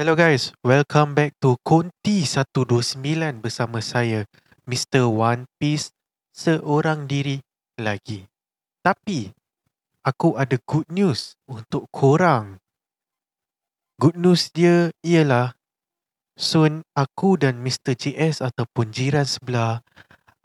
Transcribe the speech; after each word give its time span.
Hello 0.00 0.16
guys, 0.16 0.56
welcome 0.64 1.12
back 1.12 1.36
to 1.44 1.60
Konti 1.60 2.24
129 2.24 3.04
bersama 3.44 3.84
saya 3.84 4.24
Mr. 4.64 5.04
One 5.04 5.44
Piece 5.60 5.92
seorang 6.32 7.04
diri 7.04 7.36
lagi. 7.76 8.24
Tapi 8.80 9.28
aku 10.00 10.40
ada 10.40 10.56
good 10.64 10.88
news 10.88 11.36
untuk 11.44 11.84
korang. 11.92 12.56
Good 14.00 14.16
news 14.16 14.48
dia 14.56 14.88
ialah 15.04 15.52
soon 16.32 16.80
aku 16.96 17.36
dan 17.36 17.60
Mr. 17.60 17.92
JS 17.92 18.40
ataupun 18.40 18.96
jiran 18.96 19.28
sebelah 19.28 19.84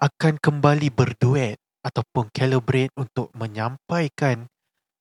akan 0.03 0.35
kembali 0.35 0.91
berduet 0.91 1.55
ataupun 1.79 2.27
collaborate 2.35 2.91
untuk 2.99 3.31
menyampaikan 3.31 4.51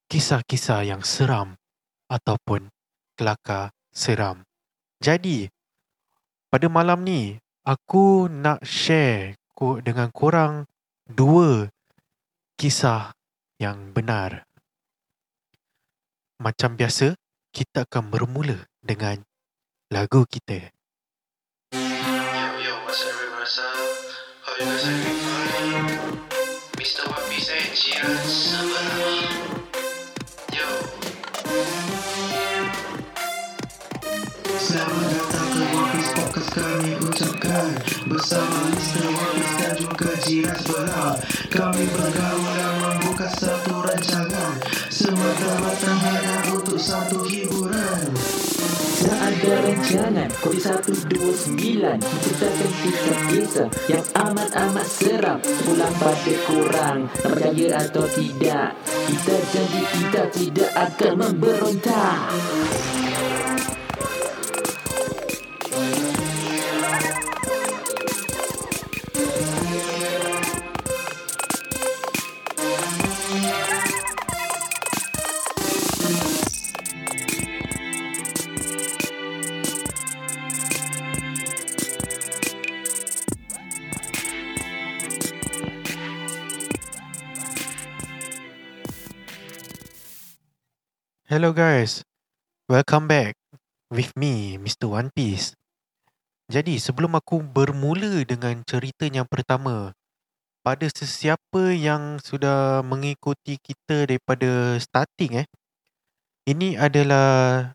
kisah-kisah 0.06 0.86
yang 0.86 1.02
seram 1.02 1.58
ataupun 2.06 2.70
kelakar 3.18 3.74
seram. 3.94 4.42
Jadi, 4.98 5.46
pada 6.50 6.66
malam 6.66 7.06
ni, 7.06 7.38
aku 7.62 8.26
nak 8.28 8.66
share 8.66 9.38
dengan 9.86 10.10
korang 10.10 10.66
dua 11.08 11.70
kisah 12.58 13.14
yang 13.56 13.94
benar. 13.94 14.44
Macam 16.42 16.74
biasa, 16.74 17.14
kita 17.54 17.86
akan 17.86 18.10
bermula 18.10 18.66
dengan 18.82 19.22
lagu 19.88 20.26
kita. 20.26 20.74
Mr. 26.74 27.06
One 27.08 27.24
Piece 27.30 27.48
and 27.48 27.72
sebelah. 27.72 28.73
Selamat 34.64 35.12
datang 35.12 35.48
ke 35.52 35.64
Piece 35.92 36.12
Podcast 36.16 36.50
kami 36.56 36.96
ucapkan 36.96 37.68
Bersama 38.08 38.58
Mr. 38.72 39.04
Piece 39.12 39.54
dan 39.60 39.72
juga 39.76 40.10
jiran 40.24 40.56
sebelah 40.56 41.12
Kami 41.52 41.84
bergaul 41.92 42.48
dan 42.56 42.72
membuka 42.80 43.28
satu 43.28 43.84
rancangan. 43.84 44.56
Semata-mata 44.88 45.92
hanya 46.00 46.36
untuk 46.56 46.80
satu 46.80 47.28
hiburan. 47.28 48.08
Tak 49.04 49.20
ada 49.20 49.52
rancangan 49.68 50.28
Kodi 50.40 50.60
129 50.64 52.00
Menceritakan 52.00 52.70
kisah-kisah 52.80 53.68
Yang 53.92 54.06
amat-amat 54.16 54.88
seram. 54.88 55.38
Pulang 55.44 55.94
pada 56.00 56.34
korang 56.48 56.98
Percaya 57.20 57.84
atau 57.84 58.08
tidak. 58.16 58.72
Kita 59.12 59.36
janji 59.52 59.82
kita 59.92 60.22
tidak 60.32 60.70
akan 60.72 61.12
memberontak 61.20 62.32
Hello 91.34 91.50
guys, 91.50 92.06
welcome 92.70 93.10
back 93.10 93.34
with 93.90 94.14
me, 94.14 94.54
Mr. 94.54 94.86
One 94.86 95.10
Piece. 95.10 95.58
Jadi 96.46 96.78
sebelum 96.78 97.18
aku 97.18 97.42
bermula 97.42 98.22
dengan 98.22 98.62
cerita 98.62 99.02
yang 99.10 99.26
pertama, 99.26 99.90
pada 100.62 100.86
sesiapa 100.86 101.74
yang 101.74 102.22
sudah 102.22 102.86
mengikuti 102.86 103.58
kita 103.58 104.06
daripada 104.06 104.78
starting 104.78 105.42
eh, 105.42 105.46
ini 106.46 106.78
adalah 106.78 107.74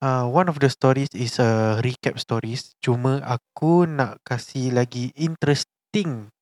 uh, 0.00 0.24
one 0.24 0.48
of 0.48 0.56
the 0.56 0.72
stories 0.72 1.12
is 1.12 1.36
a 1.36 1.84
recap 1.84 2.16
stories. 2.16 2.72
Cuma 2.80 3.20
aku 3.28 3.84
nak 3.84 4.24
kasih 4.24 4.72
lagi 4.72 5.12
interesting 5.20 6.32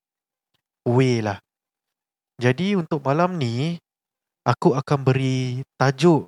way 0.86 1.18
lah. 1.18 1.42
Jadi 2.38 2.78
untuk 2.78 3.02
malam 3.02 3.42
ni, 3.42 3.82
aku 4.42 4.74
akan 4.74 5.06
beri 5.06 5.62
tajuk 5.78 6.26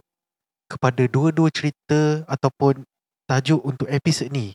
kepada 0.70 1.02
dua-dua 1.10 1.50
cerita 1.50 2.22
ataupun 2.30 2.86
tajuk 3.26 3.58
untuk 3.66 3.90
episod 3.90 4.30
ni. 4.30 4.54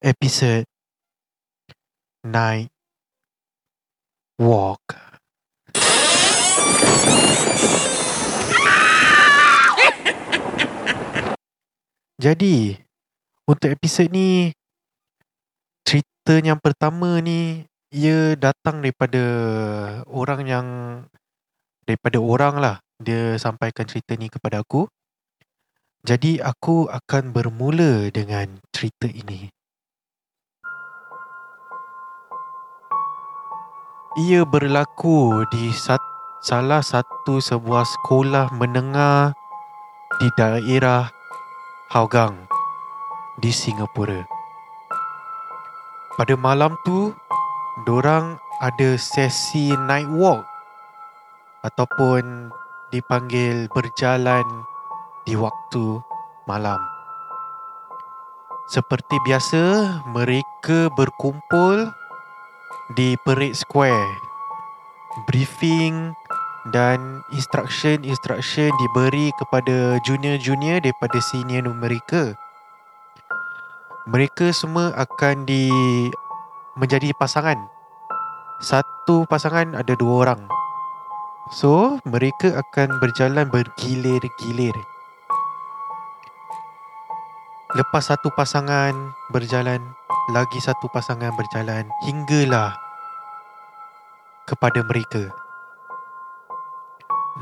Episod 0.00 0.64
Night 2.24 2.72
Walk. 4.40 4.80
Jadi, 12.24 12.80
untuk 13.44 13.68
episod 13.72 14.08
ni, 14.08 14.52
cerita 15.84 16.40
yang 16.40 16.60
pertama 16.60 17.20
ni, 17.20 17.64
ia 17.92 18.36
datang 18.40 18.80
daripada 18.80 19.20
orang 20.08 20.40
yang 20.48 20.66
daripada 21.90 22.22
orang 22.22 22.54
lah 22.62 22.76
dia 23.02 23.34
sampaikan 23.34 23.82
cerita 23.82 24.14
ni 24.14 24.30
kepada 24.30 24.62
aku. 24.62 24.86
Jadi 26.06 26.38
aku 26.38 26.86
akan 26.86 27.34
bermula 27.34 28.06
dengan 28.14 28.62
cerita 28.70 29.10
ini. 29.10 29.50
Ia 34.22 34.46
berlaku 34.46 35.42
di 35.50 35.74
sat- 35.74 35.98
salah 36.46 36.80
satu 36.80 37.42
sebuah 37.42 37.82
sekolah 37.82 38.54
menengah 38.54 39.34
di 40.22 40.28
daerah 40.38 41.10
Hougang 41.90 42.46
di 43.42 43.50
Singapura. 43.50 44.22
Pada 46.14 46.34
malam 46.38 46.78
tu, 46.86 47.12
dorang 47.82 48.38
ada 48.60 48.94
sesi 49.00 49.72
night 49.88 50.06
walk 50.06 50.49
ataupun 51.60 52.52
dipanggil 52.90 53.68
berjalan 53.70 54.44
di 55.24 55.36
waktu 55.36 56.00
malam. 56.48 56.80
Seperti 58.70 59.18
biasa, 59.26 59.62
mereka 60.14 60.94
berkumpul 60.94 61.90
di 62.94 63.18
Parade 63.26 63.58
Square. 63.58 64.14
Briefing 65.26 66.14
dan 66.70 67.26
instruction-instruction 67.34 68.70
diberi 68.70 69.34
kepada 69.42 69.98
junior-junior 70.06 70.78
daripada 70.78 71.18
senior 71.18 71.66
mereka. 71.66 72.38
Mereka 74.06 74.54
semua 74.54 74.94
akan 74.94 75.50
di 75.50 75.66
menjadi 76.78 77.10
pasangan. 77.18 77.58
Satu 78.62 79.26
pasangan 79.26 79.74
ada 79.74 79.98
dua 79.98 80.30
orang. 80.30 80.59
So, 81.50 81.98
mereka 82.06 82.62
akan 82.62 83.02
berjalan 83.02 83.50
bergilir-gilir. 83.50 84.70
Lepas 87.74 88.06
satu 88.06 88.30
pasangan 88.38 88.94
berjalan, 89.34 89.82
lagi 90.30 90.62
satu 90.62 90.86
pasangan 90.94 91.34
berjalan 91.34 91.90
hinggalah 92.06 92.78
kepada 94.46 94.86
mereka. 94.86 95.34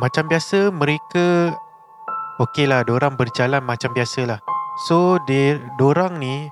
Macam 0.01 0.25
biasa 0.25 0.73
mereka 0.73 1.53
okey 2.41 2.65
lah, 2.65 2.89
orang 2.89 3.13
berjalan 3.13 3.61
macam 3.61 3.93
biasa 3.93 4.25
lah. 4.25 4.41
So, 4.89 5.21
dia 5.29 5.61
dorang 5.77 6.17
ni 6.17 6.49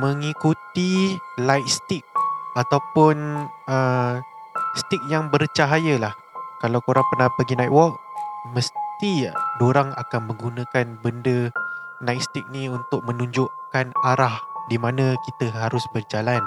mengikuti 0.00 1.20
light 1.44 1.68
stick 1.68 2.08
ataupun 2.56 3.44
uh, 3.68 4.16
stick 4.80 5.04
yang 5.12 5.28
bercahaya 5.28 6.00
lah. 6.00 6.16
Kalau 6.66 6.82
korang 6.82 7.06
pernah 7.14 7.30
pergi 7.30 7.54
night 7.54 7.70
walk, 7.70 7.94
mesti 8.50 9.30
dorang 9.62 9.94
akan 9.94 10.34
menggunakan 10.34 10.98
benda 10.98 11.46
night 12.02 12.26
stick 12.26 12.42
ni 12.50 12.66
untuk 12.66 13.06
menunjukkan 13.06 13.94
arah 14.02 14.42
di 14.66 14.74
mana 14.74 15.14
kita 15.22 15.46
harus 15.54 15.86
berjalan. 15.94 16.42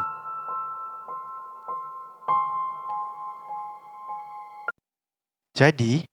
Jadi, 5.56 6.04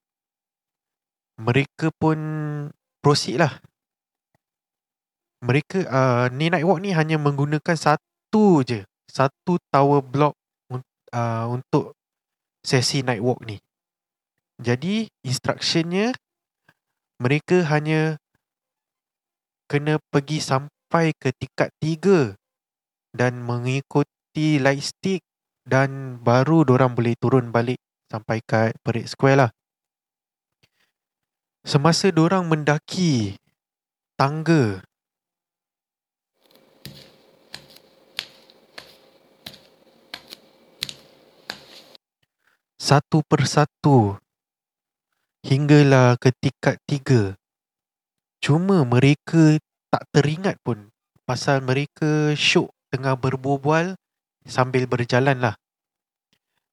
mereka 1.42 1.90
pun 1.98 2.18
proceed 3.02 3.42
lah. 3.42 3.58
Mereka, 5.42 5.82
uh, 5.82 6.30
ni 6.30 6.46
night 6.46 6.62
walk 6.62 6.78
ni 6.78 6.94
hanya 6.94 7.18
menggunakan 7.18 7.74
satu 7.74 8.62
je. 8.62 8.86
Satu 9.10 9.58
tower 9.74 9.98
block 9.98 10.38
uh, 11.10 11.50
untuk 11.50 11.98
sesi 12.62 13.02
night 13.02 13.18
walk 13.18 13.42
ni. 13.42 13.65
Jadi, 14.56 15.12
instructionnya 15.20 16.16
mereka 17.20 17.64
hanya 17.68 18.16
kena 19.68 20.00
pergi 20.12 20.40
sampai 20.40 21.12
ke 21.16 21.32
tingkat 21.36 21.68
tiga 21.82 22.38
dan 23.12 23.40
mengikuti 23.40 24.60
light 24.60 24.84
stick 24.84 25.24
dan 25.66 26.22
baru 26.22 26.62
orang 26.68 26.94
boleh 26.94 27.18
turun 27.18 27.50
balik 27.50 27.80
sampai 28.06 28.38
kat 28.46 28.78
Parade 28.84 29.10
Square 29.10 29.38
lah. 29.42 29.50
Semasa 31.66 32.14
orang 32.14 32.46
mendaki 32.46 33.34
tangga 34.14 34.86
satu 42.78 43.26
persatu 43.26 44.14
hinggalah 45.46 46.18
ke 46.18 46.34
tingkat 46.42 46.82
tiga. 46.90 47.38
Cuma 48.42 48.82
mereka 48.82 49.62
tak 49.94 50.02
teringat 50.10 50.58
pun 50.66 50.90
pasal 51.22 51.62
mereka 51.62 52.34
syok 52.34 52.74
tengah 52.90 53.14
berbual 53.14 53.94
sambil 54.42 54.90
berjalan 54.90 55.38
lah. 55.38 55.54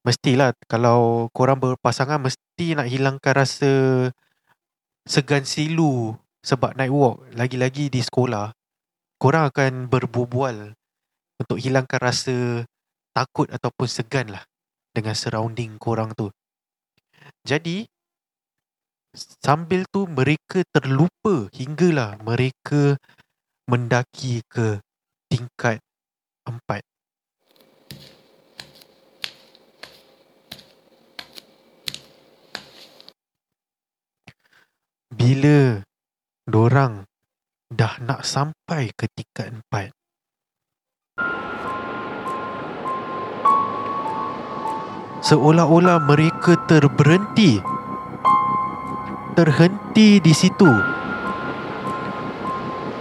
Mestilah 0.02 0.58
kalau 0.66 1.30
korang 1.32 1.62
berpasangan 1.62 2.18
mesti 2.18 2.74
nak 2.74 2.90
hilangkan 2.90 3.34
rasa 3.38 3.72
segan 5.06 5.46
silu 5.46 6.18
sebab 6.42 6.74
night 6.74 6.92
walk. 6.92 7.24
Lagi-lagi 7.38 7.94
di 7.94 8.02
sekolah, 8.02 8.52
korang 9.22 9.54
akan 9.54 9.86
berbual 9.88 10.74
untuk 11.40 11.58
hilangkan 11.62 12.02
rasa 12.02 12.66
takut 13.14 13.48
ataupun 13.54 13.88
segan 13.88 14.34
lah 14.34 14.44
dengan 14.92 15.14
surrounding 15.14 15.78
korang 15.78 16.12
tu. 16.18 16.34
Jadi, 17.48 17.88
sambil 19.14 19.86
tu 19.94 20.10
mereka 20.10 20.66
terlupa 20.74 21.46
hinggalah 21.54 22.18
mereka 22.26 22.98
mendaki 23.70 24.42
ke 24.50 24.82
tingkat 25.30 25.78
empat. 26.50 26.82
Bila 35.14 35.86
dorang 36.50 37.06
dah 37.70 38.02
nak 38.02 38.26
sampai 38.26 38.90
ke 38.98 39.06
tingkat 39.14 39.54
empat, 39.54 39.94
seolah-olah 45.22 46.02
mereka 46.02 46.58
terberhenti 46.66 47.62
terhenti 49.34 50.22
di 50.22 50.34
situ. 50.34 50.70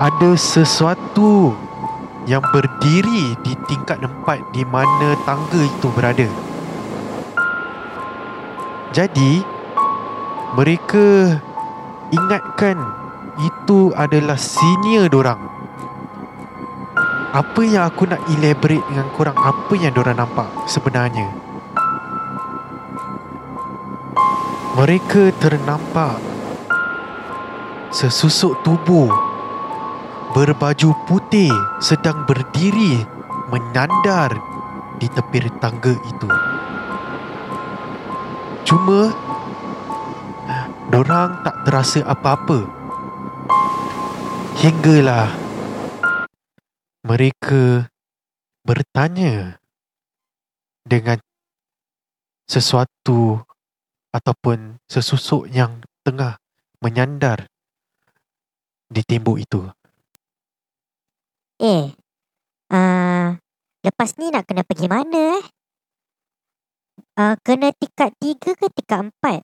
Ada 0.01 0.35
sesuatu 0.35 1.55
yang 2.27 2.43
berdiri 2.51 3.39
di 3.45 3.53
tingkat 3.71 4.03
empat 4.03 4.43
di 4.51 4.67
mana 4.67 5.15
tangga 5.23 5.61
itu 5.61 5.89
berada. 5.95 6.27
Jadi 8.93 9.45
mereka 10.59 11.39
ingatkan 12.13 12.77
itu 13.41 13.93
adalah 13.97 14.37
senior 14.37 15.09
dorang. 15.09 15.41
Apa 17.33 17.65
yang 17.65 17.89
aku 17.89 18.05
nak 18.05 18.21
elaborate 18.29 18.85
dengan 18.93 19.09
korang? 19.17 19.37
Apa 19.39 19.73
yang 19.79 19.97
dorang 19.97 20.21
nampak 20.21 20.49
sebenarnya 20.69 21.52
mereka 24.73 25.29
ternampak 25.37 26.17
sesusuk 27.93 28.57
tubuh 28.65 29.13
berbaju 30.33 30.97
putih 31.05 31.53
sedang 31.77 32.25
berdiri 32.25 33.05
menyandar 33.53 34.33
di 34.97 35.05
tepi 35.13 35.45
tangga 35.61 35.93
itu. 35.93 36.31
Cuma 38.65 39.13
dorang 40.89 41.45
tak 41.45 41.57
terasa 41.69 42.01
apa-apa. 42.09 42.65
Hinggalah 44.57 45.29
mereka 47.05 47.93
bertanya 48.65 49.61
dengan 50.89 51.21
sesuatu 52.49 53.45
ataupun 54.13 54.77
sesusuk 54.87 55.49
yang 55.49 55.81
tengah 56.05 56.37
menyandar 56.85 57.49
di 58.93 59.01
tembok 59.01 59.41
itu. 59.41 59.61
Eh, 61.57 61.97
uh, 62.69 63.27
lepas 63.81 64.11
ni 64.21 64.29
nak 64.29 64.45
kena 64.45 64.63
pergi 64.69 64.87
mana 64.87 65.41
eh? 65.41 65.45
Uh, 67.17 67.35
kena 67.41 67.73
tingkat 67.73 68.13
tiga 68.21 68.53
ke 68.53 68.69
tingkat 68.69 69.09
empat? 69.09 69.41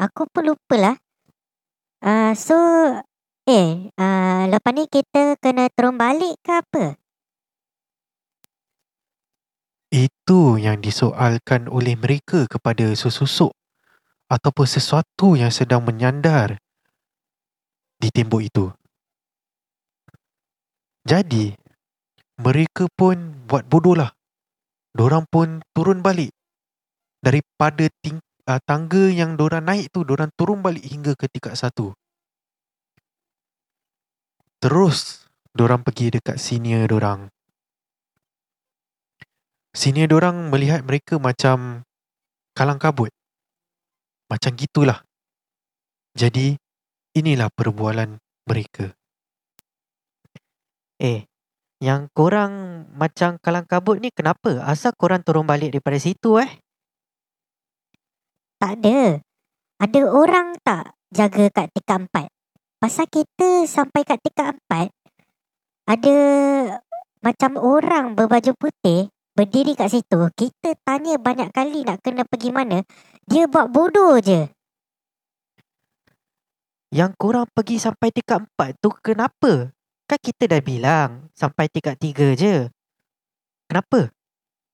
Aku 0.00 0.24
pun 0.32 0.50
lupa 0.50 0.76
lah. 0.80 0.96
Uh, 2.02 2.32
so, 2.32 2.56
eh, 3.44 3.92
uh, 3.94 4.42
lepas 4.48 4.72
ni 4.72 4.88
kita 4.88 5.36
kena 5.38 5.68
turun 5.70 6.00
balik 6.00 6.40
ke 6.40 6.52
apa? 6.58 6.84
Itu 9.92 10.56
yang 10.56 10.80
disoalkan 10.80 11.68
oleh 11.68 11.92
mereka 12.00 12.48
kepada 12.48 12.88
sesusuk 12.96 13.52
ataupun 14.32 14.64
sesuatu 14.64 15.36
yang 15.36 15.52
sedang 15.52 15.84
menyandar 15.84 16.56
di 18.00 18.08
tembok 18.08 18.40
itu. 18.40 18.66
Jadi, 21.04 21.52
mereka 22.40 22.88
pun 22.96 23.44
buat 23.44 23.68
bodoh 23.68 23.92
lah. 23.92 24.16
Diorang 24.96 25.28
pun 25.28 25.60
turun 25.76 26.00
balik. 26.00 26.32
Daripada 27.20 27.86
ting- 28.00 28.24
uh, 28.48 28.60
tangga 28.64 29.12
yang 29.12 29.36
diorang 29.36 29.68
naik 29.68 29.92
tu, 29.92 30.02
diorang 30.02 30.32
turun 30.32 30.64
balik 30.64 30.82
hingga 30.82 31.12
ke 31.12 31.28
tingkat 31.28 31.54
satu. 31.54 31.92
Terus, 34.62 35.28
diorang 35.52 35.84
pergi 35.84 36.18
dekat 36.18 36.40
senior 36.40 36.88
diorang. 36.88 37.28
Senior 39.74 40.08
diorang 40.08 40.50
melihat 40.50 40.86
mereka 40.86 41.18
macam 41.18 41.82
kalang 42.54 42.78
kabut. 42.78 43.10
Macam 44.32 44.56
gitulah. 44.56 45.04
Jadi, 46.16 46.56
inilah 47.12 47.52
perbualan 47.52 48.16
mereka. 48.48 48.96
Eh, 50.96 51.28
yang 51.84 52.08
korang 52.16 52.86
macam 52.96 53.36
kalang 53.44 53.68
kabut 53.68 54.00
ni 54.00 54.08
kenapa? 54.08 54.64
Asal 54.64 54.96
korang 54.96 55.20
turun 55.20 55.44
balik 55.44 55.76
daripada 55.76 56.00
situ 56.00 56.40
eh? 56.40 56.48
Tak 58.56 58.80
ada. 58.80 59.20
Ada 59.82 60.00
orang 60.08 60.56
tak 60.64 60.96
jaga 61.12 61.52
kat 61.52 61.68
tingkat 61.76 61.98
empat? 62.08 62.26
Pasal 62.80 63.10
kita 63.12 63.68
sampai 63.68 64.06
kat 64.06 64.16
tingkat 64.22 64.56
empat, 64.56 64.94
ada 65.90 66.16
macam 67.20 67.58
orang 67.58 68.14
berbaju 68.14 68.54
putih 68.56 69.10
berdiri 69.34 69.74
kat 69.74 69.90
situ. 69.90 70.18
Kita 70.38 70.78
tanya 70.86 71.18
banyak 71.18 71.50
kali 71.50 71.82
nak 71.82 71.98
kena 72.00 72.22
pergi 72.24 72.54
mana. 72.54 72.86
Dia 73.30 73.46
buat 73.46 73.70
bodoh 73.70 74.18
je. 74.18 74.50
Yang 76.92 77.12
korang 77.16 77.48
pergi 77.56 77.80
sampai 77.80 78.12
tingkat 78.12 78.44
empat 78.44 78.76
tu 78.82 78.92
kenapa? 79.00 79.72
Kan 80.04 80.20
kita 80.20 80.44
dah 80.44 80.60
bilang 80.60 81.32
sampai 81.32 81.70
tingkat 81.72 81.96
tiga 81.96 82.36
je. 82.36 82.68
Kenapa? 83.64 84.12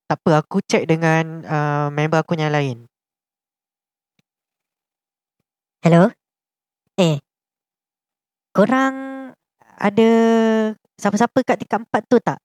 Tak 0.09 0.19
apa, 0.25 0.43
aku 0.43 0.59
check 0.64 0.88
dengan 0.88 1.45
uh, 1.47 1.87
member 1.95 2.19
aku 2.25 2.35
yang 2.35 2.50
lain. 2.50 2.88
Hello? 5.85 6.11
Eh, 6.99 7.23
korang 8.50 8.97
ada 9.78 10.11
siapa-siapa 10.99 11.38
kat 11.47 11.62
tingkat 11.62 11.87
empat 11.87 12.02
tu 12.11 12.19
tak? 12.19 12.43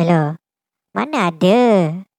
Hello? 0.00 0.40
Mana 0.96 1.28
ada? 1.28 1.60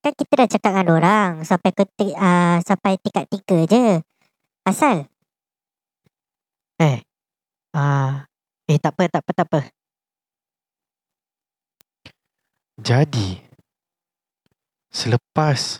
Kan 0.03 0.11
kita 0.19 0.33
dah 0.35 0.47
cakap 0.51 0.71
dengan 0.75 0.99
orang 0.99 1.31
sampai 1.47 1.71
ke 1.71 1.87
uh, 2.11 2.59
sampai 2.59 2.99
tingkat 2.99 3.23
tiga 3.31 3.57
je. 3.63 4.03
Asal? 4.67 5.07
Eh, 6.75 6.99
ah, 7.71 8.27
eh 8.67 8.79
tak 8.83 8.99
apa, 8.99 9.07
tak 9.07 9.21
apa, 9.23 9.31
tak 9.31 9.47
apa. 9.47 9.59
Jadi, 12.83 13.39
selepas 14.91 15.79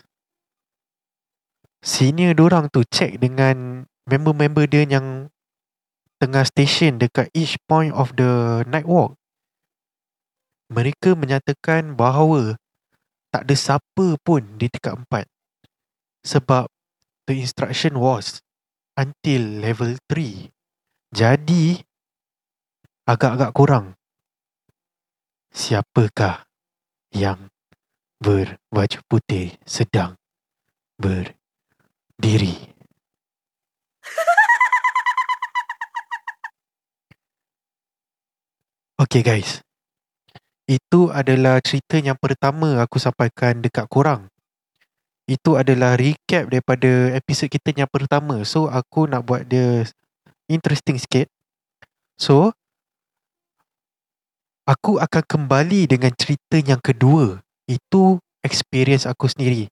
senior 1.84 2.32
dorang 2.32 2.72
tu 2.72 2.80
check 2.88 3.20
dengan 3.20 3.84
member-member 4.08 4.64
dia 4.64 4.88
yang 4.88 5.28
tengah 6.16 6.48
station 6.48 6.96
dekat 6.96 7.28
each 7.36 7.60
point 7.68 7.92
of 7.92 8.16
the 8.16 8.64
night 8.64 8.88
walk, 8.88 9.20
mereka 10.72 11.12
menyatakan 11.12 11.92
bahawa 11.92 12.56
tak 13.34 13.50
ada 13.50 13.56
siapa 13.58 14.14
pun 14.22 14.46
di 14.54 14.70
tingkat 14.70 14.94
empat. 14.94 15.26
Sebab 16.22 16.70
the 17.26 17.34
instruction 17.34 17.98
was 17.98 18.38
until 18.94 19.42
level 19.58 19.98
3 20.06 20.54
Jadi 21.10 21.82
agak-agak 23.10 23.50
kurang. 23.50 23.98
Siapakah 25.50 26.46
yang 27.10 27.50
berbaju 28.22 28.98
putih 29.10 29.58
sedang 29.66 30.14
berdiri? 30.94 32.54
Okay 38.94 39.26
guys. 39.26 39.63
Itu 40.64 41.12
adalah 41.12 41.60
cerita 41.60 42.00
yang 42.00 42.16
pertama 42.16 42.80
aku 42.80 42.96
sampaikan 42.96 43.60
dekat 43.60 43.84
korang. 43.92 44.32
Itu 45.28 45.56
adalah 45.60 45.96
recap 45.96 46.48
daripada 46.48 47.12
episod 47.16 47.48
kita 47.48 47.72
yang 47.72 47.88
pertama. 47.88 48.40
So 48.48 48.68
aku 48.72 49.08
nak 49.08 49.24
buat 49.24 49.44
dia 49.44 49.84
interesting 50.48 50.96
sikit. 51.00 51.28
So 52.16 52.52
aku 54.64 55.00
akan 55.00 55.24
kembali 55.24 55.88
dengan 55.88 56.12
cerita 56.16 56.60
yang 56.60 56.80
kedua. 56.80 57.40
Itu 57.68 58.20
experience 58.44 59.08
aku 59.08 59.28
sendiri. 59.28 59.68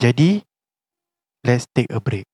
Jadi 0.00 0.40
let's 1.44 1.68
take 1.72 1.92
a 1.92 2.00
break. 2.00 2.29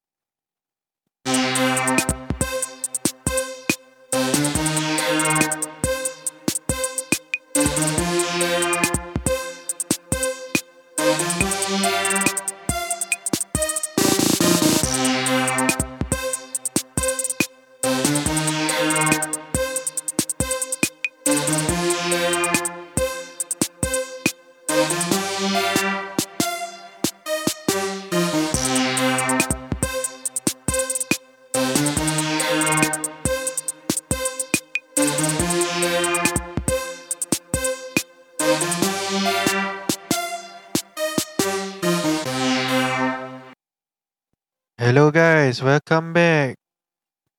Guys, 45.07 45.63
welcome 45.63 46.11
back 46.11 46.59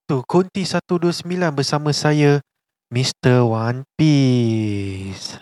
to 0.07 0.23
Kunti 0.23 0.63
129 0.63 1.27
bersama 1.51 1.91
saya 1.91 2.39
Mr. 2.87 3.43
One 3.43 3.83
Piece. 3.99 5.35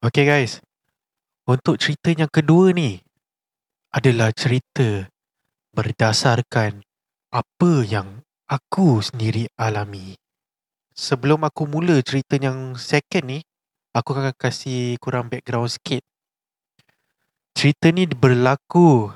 Okay 0.00 0.24
guys, 0.24 0.64
untuk 1.44 1.76
cerita 1.76 2.16
yang 2.16 2.32
kedua 2.32 2.72
ni 2.72 3.04
adalah 3.92 4.32
cerita 4.32 5.12
berdasarkan 5.76 6.80
apa 7.28 7.72
yang 7.84 8.24
aku 8.48 9.04
sendiri 9.04 9.52
alami. 9.60 10.16
Sebelum 10.96 11.44
aku 11.44 11.68
mula 11.68 12.00
cerita 12.00 12.40
yang 12.40 12.72
second 12.80 13.36
ni, 13.36 13.44
aku 13.92 14.16
akan 14.16 14.32
kasih 14.40 14.96
kurang 14.96 15.28
background 15.28 15.68
sikit 15.68 16.00
cerita 17.56 17.88
ni 17.88 18.04
berlaku 18.04 19.08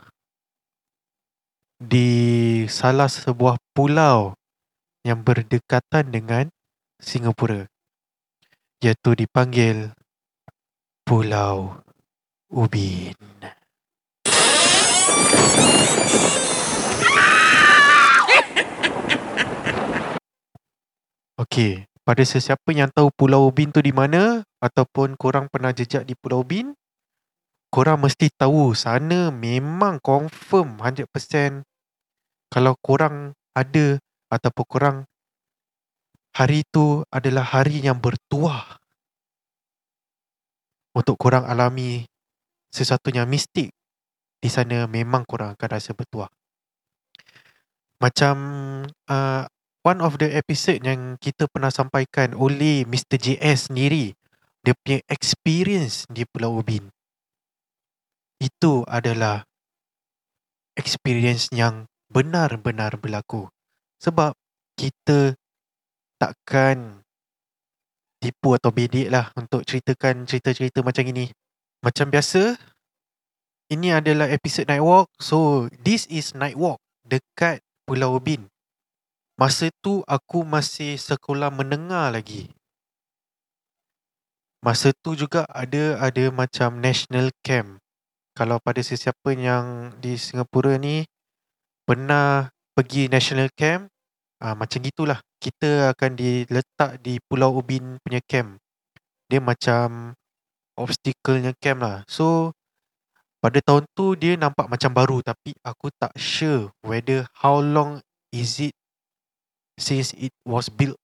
di 1.77 2.09
salah 2.73 3.05
sebuah 3.05 3.61
pulau 3.77 4.33
yang 5.05 5.21
berdekatan 5.21 6.09
dengan 6.09 6.49
Singapura 6.97 7.69
iaitu 8.81 9.13
dipanggil 9.13 9.93
Pulau 11.05 11.85
Ubin. 12.49 13.13
Okey, 21.37 21.85
pada 22.09 22.25
sesiapa 22.25 22.73
yang 22.73 22.89
tahu 22.89 23.13
Pulau 23.13 23.53
Ubin 23.53 23.69
tu 23.69 23.85
di 23.85 23.93
mana 23.93 24.41
ataupun 24.65 25.21
korang 25.21 25.53
pernah 25.53 25.77
jejak 25.77 26.09
di 26.09 26.17
Pulau 26.17 26.41
Ubin, 26.41 26.73
korang 27.71 28.03
mesti 28.03 28.35
tahu 28.35 28.75
sana 28.75 29.31
memang 29.31 30.03
confirm 30.03 30.83
100% 30.83 31.63
kalau 32.51 32.75
korang 32.83 33.31
ada 33.55 34.03
ataupun 34.27 34.67
korang 34.67 34.97
hari 36.35 36.67
tu 36.67 37.07
adalah 37.15 37.47
hari 37.47 37.79
yang 37.79 38.03
bertuah 38.03 38.79
untuk 40.99 41.15
korang 41.15 41.47
alami 41.47 42.07
sesuatu 42.75 43.15
yang 43.15 43.31
mistik 43.31 43.71
di 44.43 44.49
sana 44.51 44.91
memang 44.91 45.23
korang 45.23 45.55
akan 45.55 45.69
rasa 45.71 45.95
bertuah. 45.95 46.31
Macam 48.03 48.37
uh, 49.07 49.45
one 49.87 50.01
of 50.03 50.19
the 50.19 50.33
episode 50.35 50.83
yang 50.83 51.21
kita 51.21 51.47
pernah 51.47 51.71
sampaikan 51.71 52.35
oleh 52.35 52.83
Mr. 52.89 53.21
JS 53.21 53.71
sendiri 53.71 54.17
dia 54.61 54.75
punya 54.75 54.99
experience 55.07 56.05
di 56.11 56.25
Pulau 56.27 56.61
Ubin 56.61 56.89
itu 58.41 58.83
adalah 58.89 59.45
experience 60.75 61.53
yang 61.53 61.85
benar-benar 62.09 62.97
berlaku. 62.97 63.53
Sebab 64.01 64.33
kita 64.75 65.37
takkan 66.17 67.05
tipu 68.21 68.57
atau 68.57 68.73
bedik 68.73 69.13
lah 69.13 69.29
untuk 69.37 69.65
ceritakan 69.65 70.25
cerita-cerita 70.25 70.81
macam 70.81 71.05
ini. 71.05 71.29
Macam 71.81 72.09
biasa, 72.09 72.57
ini 73.73 73.93
adalah 73.93 74.29
episod 74.29 74.69
Night 74.69 74.85
Walk. 74.85 75.09
So, 75.21 75.69
this 75.81 76.05
is 76.09 76.37
Night 76.37 76.57
Walk 76.57 76.81
dekat 77.05 77.65
Pulau 77.89 78.21
Ubin. 78.21 78.49
Masa 79.41 79.73
tu 79.81 80.05
aku 80.05 80.45
masih 80.45 81.01
sekolah 81.01 81.49
menengah 81.49 82.13
lagi. 82.13 82.53
Masa 84.61 84.93
tu 84.93 85.17
juga 85.17 85.49
ada 85.49 85.97
ada 85.97 86.29
macam 86.29 86.77
national 86.77 87.33
camp 87.41 87.80
kalau 88.41 88.57
pada 88.57 88.81
sesiapa 88.81 89.37
yang 89.37 89.93
di 90.01 90.17
Singapura 90.17 90.81
ni 90.81 91.05
pernah 91.85 92.49
pergi 92.73 93.13
national 93.13 93.53
camp, 93.53 93.93
ah, 94.41 94.57
macam 94.57 94.81
gitulah. 94.81 95.21
Kita 95.37 95.93
akan 95.93 96.17
diletak 96.17 97.05
di 97.05 97.21
Pulau 97.21 97.61
Ubin 97.61 98.01
punya 98.01 98.25
camp. 98.25 98.57
Dia 99.29 99.45
macam 99.45 100.17
obstacle-nya 100.73 101.53
camp 101.61 101.85
lah. 101.85 102.01
So, 102.09 102.57
pada 103.45 103.61
tahun 103.61 103.85
tu 103.93 104.17
dia 104.17 104.41
nampak 104.41 104.73
macam 104.73 104.89
baru 104.97 105.21
tapi 105.21 105.53
aku 105.61 105.93
tak 106.01 106.13
sure 106.17 106.73
whether 106.81 107.29
how 107.45 107.61
long 107.61 108.01
is 108.33 108.57
it 108.57 108.73
since 109.77 110.17
it 110.17 110.33
was 110.49 110.73
built. 110.73 110.97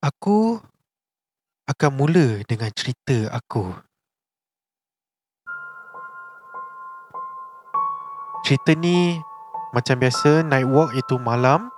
Aku 0.00 0.64
akan 1.68 1.90
mula 1.92 2.40
dengan 2.48 2.72
cerita 2.72 3.28
aku 3.28 3.87
Cerita 8.46 8.72
ni 8.74 9.18
macam 9.74 9.98
biasa 9.98 10.46
night 10.46 10.68
walk 10.68 10.94
itu 10.94 11.14
malam. 11.20 11.70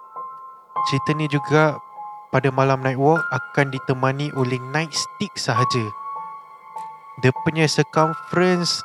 Cerita 0.88 1.10
ni 1.16 1.26
juga 1.28 1.76
pada 2.30 2.48
malam 2.54 2.80
night 2.80 2.98
walk 3.00 3.20
akan 3.32 3.74
ditemani 3.74 4.30
oleh 4.38 4.60
night 4.70 4.92
stick 4.94 5.32
sahaja. 5.34 5.84
Dia 7.20 7.32
punya 7.44 7.68
circumference 7.68 8.80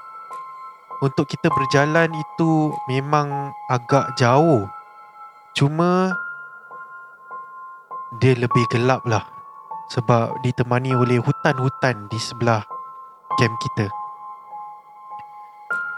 untuk 0.99 1.27
kita 1.29 1.47
berjalan 1.51 2.11
itu 2.11 2.73
memang 2.89 3.53
agak 3.69 4.15
jauh. 4.19 4.67
Cuma 5.55 6.11
dia 8.19 8.35
lebih 8.35 8.65
gelap 8.71 9.03
lah 9.07 9.23
sebab 9.91 10.41
ditemani 10.41 10.95
oleh 10.97 11.21
hutan-hutan 11.21 12.09
di 12.09 12.17
sebelah 12.17 12.65
camp 13.37 13.55
kita. 13.61 13.87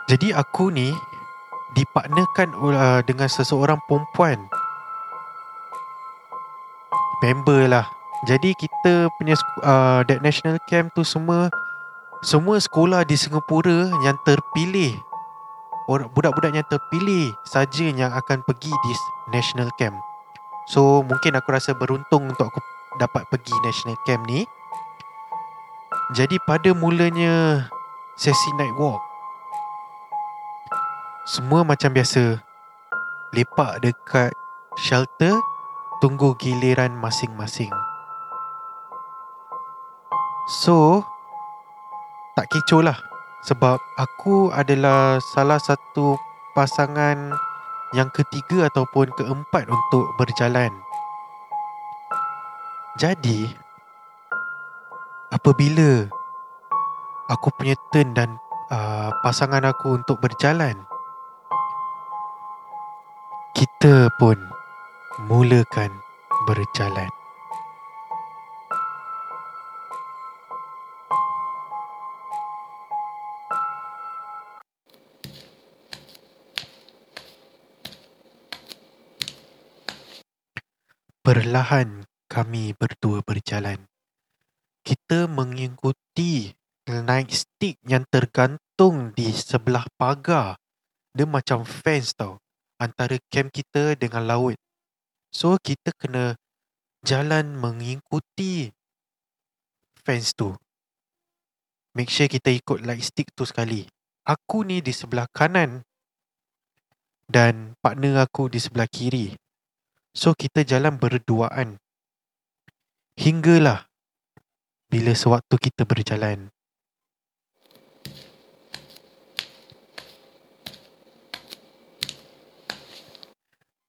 Jadi 0.07 0.31
aku 0.31 0.71
ni 0.71 0.91
dipartnerkan 1.75 2.55
uh, 2.55 3.01
dengan 3.03 3.27
seseorang 3.27 3.79
perempuan. 3.89 4.47
Member 7.19 7.67
lah. 7.67 7.85
Jadi 8.29 8.53
kita 8.57 9.09
punya 9.17 9.37
uh, 9.65 10.01
that 10.05 10.21
national 10.21 10.57
camp 10.69 10.93
tu 10.93 11.05
semua 11.05 11.49
semua 12.25 12.57
sekolah 12.57 13.05
di 13.05 13.13
Singapura 13.13 13.93
yang 14.01 14.17
terpilih 14.25 14.97
budak-budak 15.87 16.51
yang 16.51 16.67
terpilih 16.67 17.31
saja 17.47 17.87
yang 17.87 18.11
akan 18.11 18.43
pergi 18.43 18.73
di 18.73 18.91
national 19.31 19.71
camp. 19.79 19.95
So 20.67 20.99
mungkin 21.05 21.39
aku 21.39 21.55
rasa 21.55 21.71
beruntung 21.71 22.27
untuk 22.27 22.51
aku 22.51 22.59
dapat 22.99 23.23
pergi 23.31 23.55
national 23.63 23.95
camp 24.03 24.27
ni. 24.27 24.43
Jadi 26.11 26.35
pada 26.43 26.75
mulanya 26.75 27.67
sesi 28.19 28.49
night 28.59 28.75
walk 28.75 29.06
semua 31.27 31.67
macam 31.67 31.91
biasa 31.91 32.39
lepak 33.35 33.83
dekat 33.83 34.31
shelter 34.79 35.35
tunggu 35.99 36.31
giliran 36.39 36.95
masing-masing. 36.95 37.67
So, 40.63 41.03
tak 42.31 42.47
kecoh 42.47 42.79
lah 42.79 42.95
sebab 43.43 43.75
aku 43.99 44.55
adalah 44.55 45.19
salah 45.35 45.59
satu 45.59 46.15
pasangan 46.55 47.35
yang 47.91 48.07
ketiga 48.15 48.71
ataupun 48.71 49.11
keempat 49.19 49.67
untuk 49.67 50.07
berjalan. 50.15 50.71
Jadi, 52.95 53.51
apabila 55.35 56.07
aku 57.27 57.51
punya 57.59 57.75
turn 57.91 58.15
dan 58.15 58.39
uh, 58.71 59.11
pasangan 59.27 59.67
aku 59.67 59.99
untuk 59.99 60.23
berjalan, 60.23 60.87
kita 63.57 64.13
pun 64.21 64.37
mulakan 65.25 65.89
berjalan. 66.45 67.09
Perlahan 81.25 82.05
kami 82.29 82.77
berdua 82.77 83.25
berjalan. 83.25 83.89
Kita 84.85 85.25
mengikuti 85.25 86.53
naik 86.85 87.33
stick 87.33 87.81
yang 87.89 88.05
tergantung 88.05 89.17
di 89.17 89.33
sebelah 89.33 89.89
pagar. 89.97 90.61
Dia 91.09 91.25
macam 91.25 91.65
fence 91.65 92.13
tau. 92.13 92.37
Antara 92.77 93.17
camp 93.33 93.49
kita 93.49 93.97
dengan 93.97 94.29
laut. 94.29 94.57
So 95.33 95.57
kita 95.57 95.93
kena 95.97 96.37
jalan 97.01 97.57
mengikuti 97.57 98.69
fence 100.05 100.31
tu. 100.37 100.53
Make 101.97 102.13
sure 102.13 102.29
kita 102.29 102.53
ikut 102.53 102.85
light 102.85 103.01
stick 103.01 103.33
tu 103.33 103.43
sekali. 103.43 103.89
Aku 104.27 104.61
ni 104.61 104.85
di 104.85 104.93
sebelah 104.93 105.25
kanan 105.33 105.81
dan 107.27 107.73
partner 107.81 108.23
aku 108.23 108.47
di 108.47 108.61
sebelah 108.61 108.87
kiri. 108.87 109.33
So 110.13 110.37
kita 110.37 110.61
jalan 110.63 111.01
berduaan. 111.01 111.81
Hinggalah 113.17 113.89
bila 114.87 115.11
sewaktu 115.17 115.55
kita 115.57 115.83
berjalan. 115.83 116.53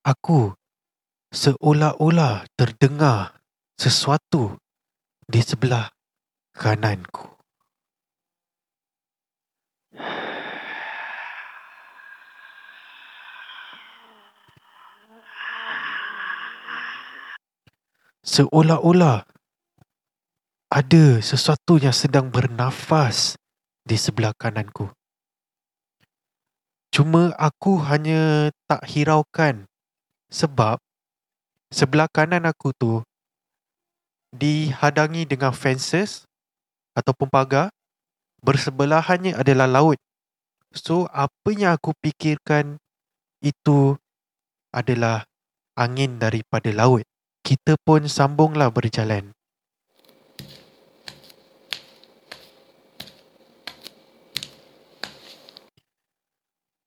Aku 0.09 0.57
seolah-olah 1.37 2.49
terdengar 2.57 3.37
sesuatu 3.77 4.57
di 5.29 5.45
sebelah 5.45 5.93
kananku. 6.57 7.37
Seolah-olah 18.25 19.29
ada 20.73 21.05
sesuatu 21.21 21.77
yang 21.77 21.93
sedang 21.93 22.33
bernafas 22.33 23.37
di 23.85 24.01
sebelah 24.01 24.33
kananku. 24.33 24.89
Cuma 26.89 27.37
aku 27.37 27.77
hanya 27.85 28.49
tak 28.65 28.89
hiraukan 28.89 29.68
sebab 30.29 30.77
sebelah 31.73 32.09
kanan 32.09 32.45
aku 32.45 32.73
tu 32.77 33.01
dihadangi 34.33 35.25
dengan 35.25 35.57
fences 35.57 36.29
ataupun 36.93 37.33
pagar 37.33 37.73
bersebelahannya 38.45 39.33
adalah 39.35 39.67
laut. 39.69 39.99
So 40.77 41.09
apa 41.09 41.49
yang 41.57 41.81
aku 41.81 41.97
fikirkan 42.05 42.77
itu 43.41 43.97
adalah 44.69 45.25
angin 45.79 46.21
daripada 46.21 46.69
laut. 46.77 47.09
Kita 47.41 47.81
pun 47.81 48.05
sambunglah 48.05 48.69
berjalan. 48.69 49.33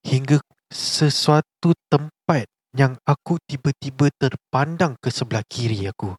Hingga 0.06 0.44
sesuatu 0.70 1.74
tempat 1.90 2.46
yang 2.72 2.96
aku 3.04 3.36
tiba-tiba 3.44 4.08
terpandang 4.16 4.96
ke 5.00 5.12
sebelah 5.12 5.44
kiri 5.44 5.88
aku. 5.88 6.16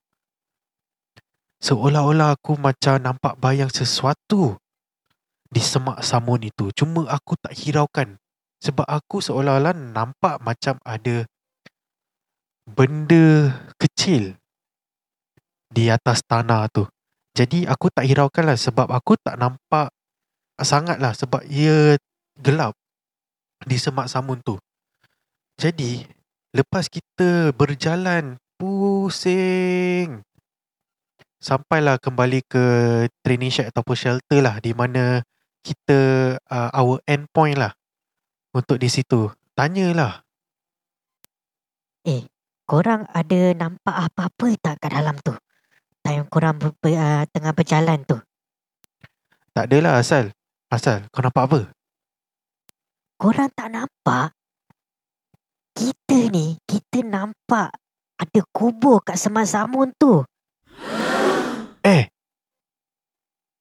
Seolah-olah 1.63 2.37
aku 2.37 2.59
macam 2.59 2.99
nampak 2.99 3.39
bayang 3.39 3.71
sesuatu 3.71 4.59
di 5.49 5.63
semak 5.63 6.03
samun 6.03 6.43
itu. 6.43 6.69
Cuma 6.75 7.07
aku 7.09 7.39
tak 7.39 7.55
hiraukan. 7.55 8.19
Sebab 8.63 8.87
aku 8.87 9.23
seolah-olah 9.23 9.75
nampak 9.75 10.43
macam 10.43 10.79
ada 10.87 11.27
benda 12.67 13.55
kecil 13.79 14.39
di 15.73 15.89
atas 15.89 16.23
tanah 16.27 16.69
tu. 16.71 16.87
Jadi 17.33 17.65
aku 17.65 17.89
tak 17.89 18.05
hiraukan 18.05 18.45
lah 18.45 18.59
sebab 18.61 18.93
aku 18.93 19.17
tak 19.17 19.41
nampak 19.41 19.89
sangat 20.61 21.01
lah 21.01 21.17
sebab 21.17 21.41
ia 21.49 21.97
gelap 22.39 22.77
di 23.65 23.81
semak 23.81 24.07
samun 24.07 24.39
tu. 24.45 24.61
Jadi 25.57 26.05
lepas 26.53 26.87
kita 26.93 27.57
berjalan 27.57 28.37
pusing 28.61 30.21
sampailah 31.43 31.99
kembali 31.99 32.45
ke 32.47 32.65
training 33.27 33.51
shack 33.51 33.75
ataupun 33.75 33.97
shelter 33.99 34.39
lah 34.39 34.63
di 34.63 34.71
mana 34.77 35.25
kita 35.65 35.99
uh, 36.39 36.71
our 36.71 37.03
end 37.09 37.27
point 37.35 37.59
lah 37.59 37.75
untuk 38.55 38.79
di 38.79 38.87
situ. 38.87 39.33
Tanyalah. 39.59 40.23
Eh, 42.07 42.29
korang 42.69 43.09
ada 43.11 43.41
nampak 43.59 43.97
apa-apa 44.13 44.47
tak 44.63 44.75
kat 44.79 44.91
dalam 44.93 45.17
tu? 45.19 45.35
Time 46.03 46.27
korang 46.31 46.59
ber, 46.59 46.75
ber, 46.79 46.95
uh, 46.95 47.25
tengah 47.31 47.53
berjalan 47.57 48.03
tu. 48.07 48.19
Tak 49.53 49.67
adalah 49.67 49.99
asal. 49.99 50.31
Asal 50.73 51.05
kau 51.13 51.21
nampak 51.21 51.45
apa? 51.49 51.61
Korang 53.19 53.51
tak 53.53 53.69
nampak? 53.71 54.35
Kita 55.73 56.19
ni, 56.33 56.61
kita 56.69 57.05
nampak 57.05 57.73
ada 58.21 58.41
kubur 58.55 59.03
kat 59.03 59.19
semak 59.19 59.51
samun 59.51 59.91
tu. 59.99 60.23
Eh. 61.83 62.07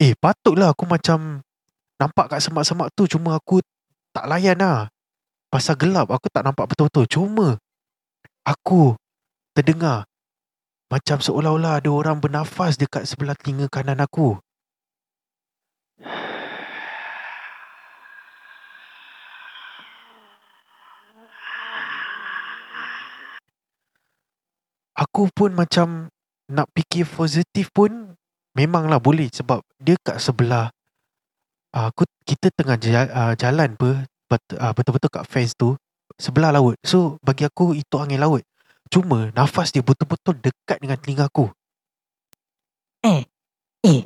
Eh 0.02 0.14
patutlah 0.18 0.74
aku 0.74 0.86
macam 0.86 1.42
nampak 1.98 2.38
kat 2.38 2.40
semak-semak 2.42 2.90
tu 2.94 3.06
cuma 3.06 3.38
aku 3.38 3.62
tak 4.14 4.26
layan 4.30 4.58
lah. 4.62 4.90
Pasal 5.50 5.78
gelap 5.78 6.10
aku 6.14 6.30
tak 6.30 6.46
nampak 6.46 6.70
betul-betul. 6.70 7.06
Cuma 7.10 7.58
aku 8.46 8.98
terdengar 9.54 10.06
macam 10.92 11.24
seolah-olah 11.24 11.80
ada 11.80 11.90
orang 11.90 12.20
bernafas 12.20 12.76
dekat 12.76 13.08
sebelah 13.08 13.38
telinga 13.40 13.72
kanan 13.72 14.04
aku. 14.04 14.38
Aku 25.02 25.34
pun 25.34 25.58
macam 25.58 26.14
nak 26.46 26.70
fikir 26.78 27.10
positif 27.10 27.74
pun 27.74 28.14
memanglah 28.54 29.02
boleh 29.02 29.32
sebab 29.34 29.66
dia 29.82 29.98
kat 29.98 30.22
sebelah 30.22 30.70
uh, 31.74 31.90
aku 31.90 32.04
kita 32.28 32.52
tengah 32.54 32.78
jalan, 32.78 33.08
uh, 33.10 33.34
jalan 33.34 33.70
bet, 33.80 34.06
uh, 34.60 34.72
betul-betul 34.76 35.10
kat 35.10 35.26
fence 35.26 35.56
tu 35.58 35.74
sebelah 36.20 36.54
laut. 36.54 36.78
So 36.86 37.18
bagi 37.24 37.48
aku 37.48 37.74
itu 37.74 37.96
angin 37.98 38.22
laut. 38.22 38.44
Cuma 38.92 39.32
nafas 39.32 39.72
dia 39.72 39.82
betul-betul 39.82 40.38
dekat 40.44 40.78
dengan 40.84 41.00
telinga 41.00 41.32
aku. 41.32 41.48
Eh, 43.02 43.24
eh. 43.88 44.02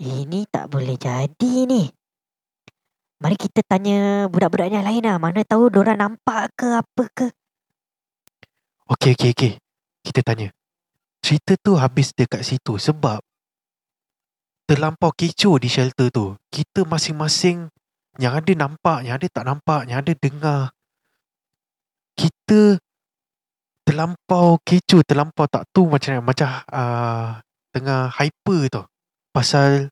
Ini 0.00 0.48
tak 0.48 0.72
boleh 0.72 0.96
jadi 0.96 1.52
ni. 1.68 1.84
Mari 3.20 3.36
kita 3.36 3.60
tanya 3.68 4.30
budak-budak 4.32 4.72
yang 4.72 4.86
lain 4.86 5.04
lah. 5.04 5.20
Mana 5.20 5.44
tahu 5.44 5.68
diorang 5.68 6.00
nampak 6.00 6.48
ke 6.56 6.66
apa 6.72 7.04
ke. 7.12 7.26
Okey, 8.88 9.12
okey, 9.12 9.30
okey. 9.36 9.52
Kita 10.04 10.20
tanya. 10.24 10.48
Cerita 11.20 11.52
tu 11.60 11.76
habis 11.76 12.16
dekat 12.16 12.40
situ 12.42 12.80
sebab 12.80 13.20
terlampau 14.64 15.10
kecoh 15.12 15.60
di 15.60 15.68
shelter 15.68 16.08
tu. 16.14 16.38
Kita 16.48 16.86
masing-masing 16.86 17.68
yang 18.22 18.38
ada 18.38 18.52
nampak, 18.54 19.02
yang 19.02 19.18
ada 19.18 19.26
tak 19.26 19.44
nampak, 19.44 19.90
yang 19.90 20.00
ada 20.00 20.12
dengar. 20.16 20.70
Kita 22.14 22.78
terlampau 23.82 24.62
kecoh, 24.62 25.02
terlampau 25.02 25.50
tak 25.50 25.66
tu 25.74 25.90
macam 25.90 26.22
macam 26.22 26.48
uh, 26.70 27.42
tengah 27.74 28.14
hyper 28.14 28.60
tu. 28.70 28.82
Pasal 29.34 29.90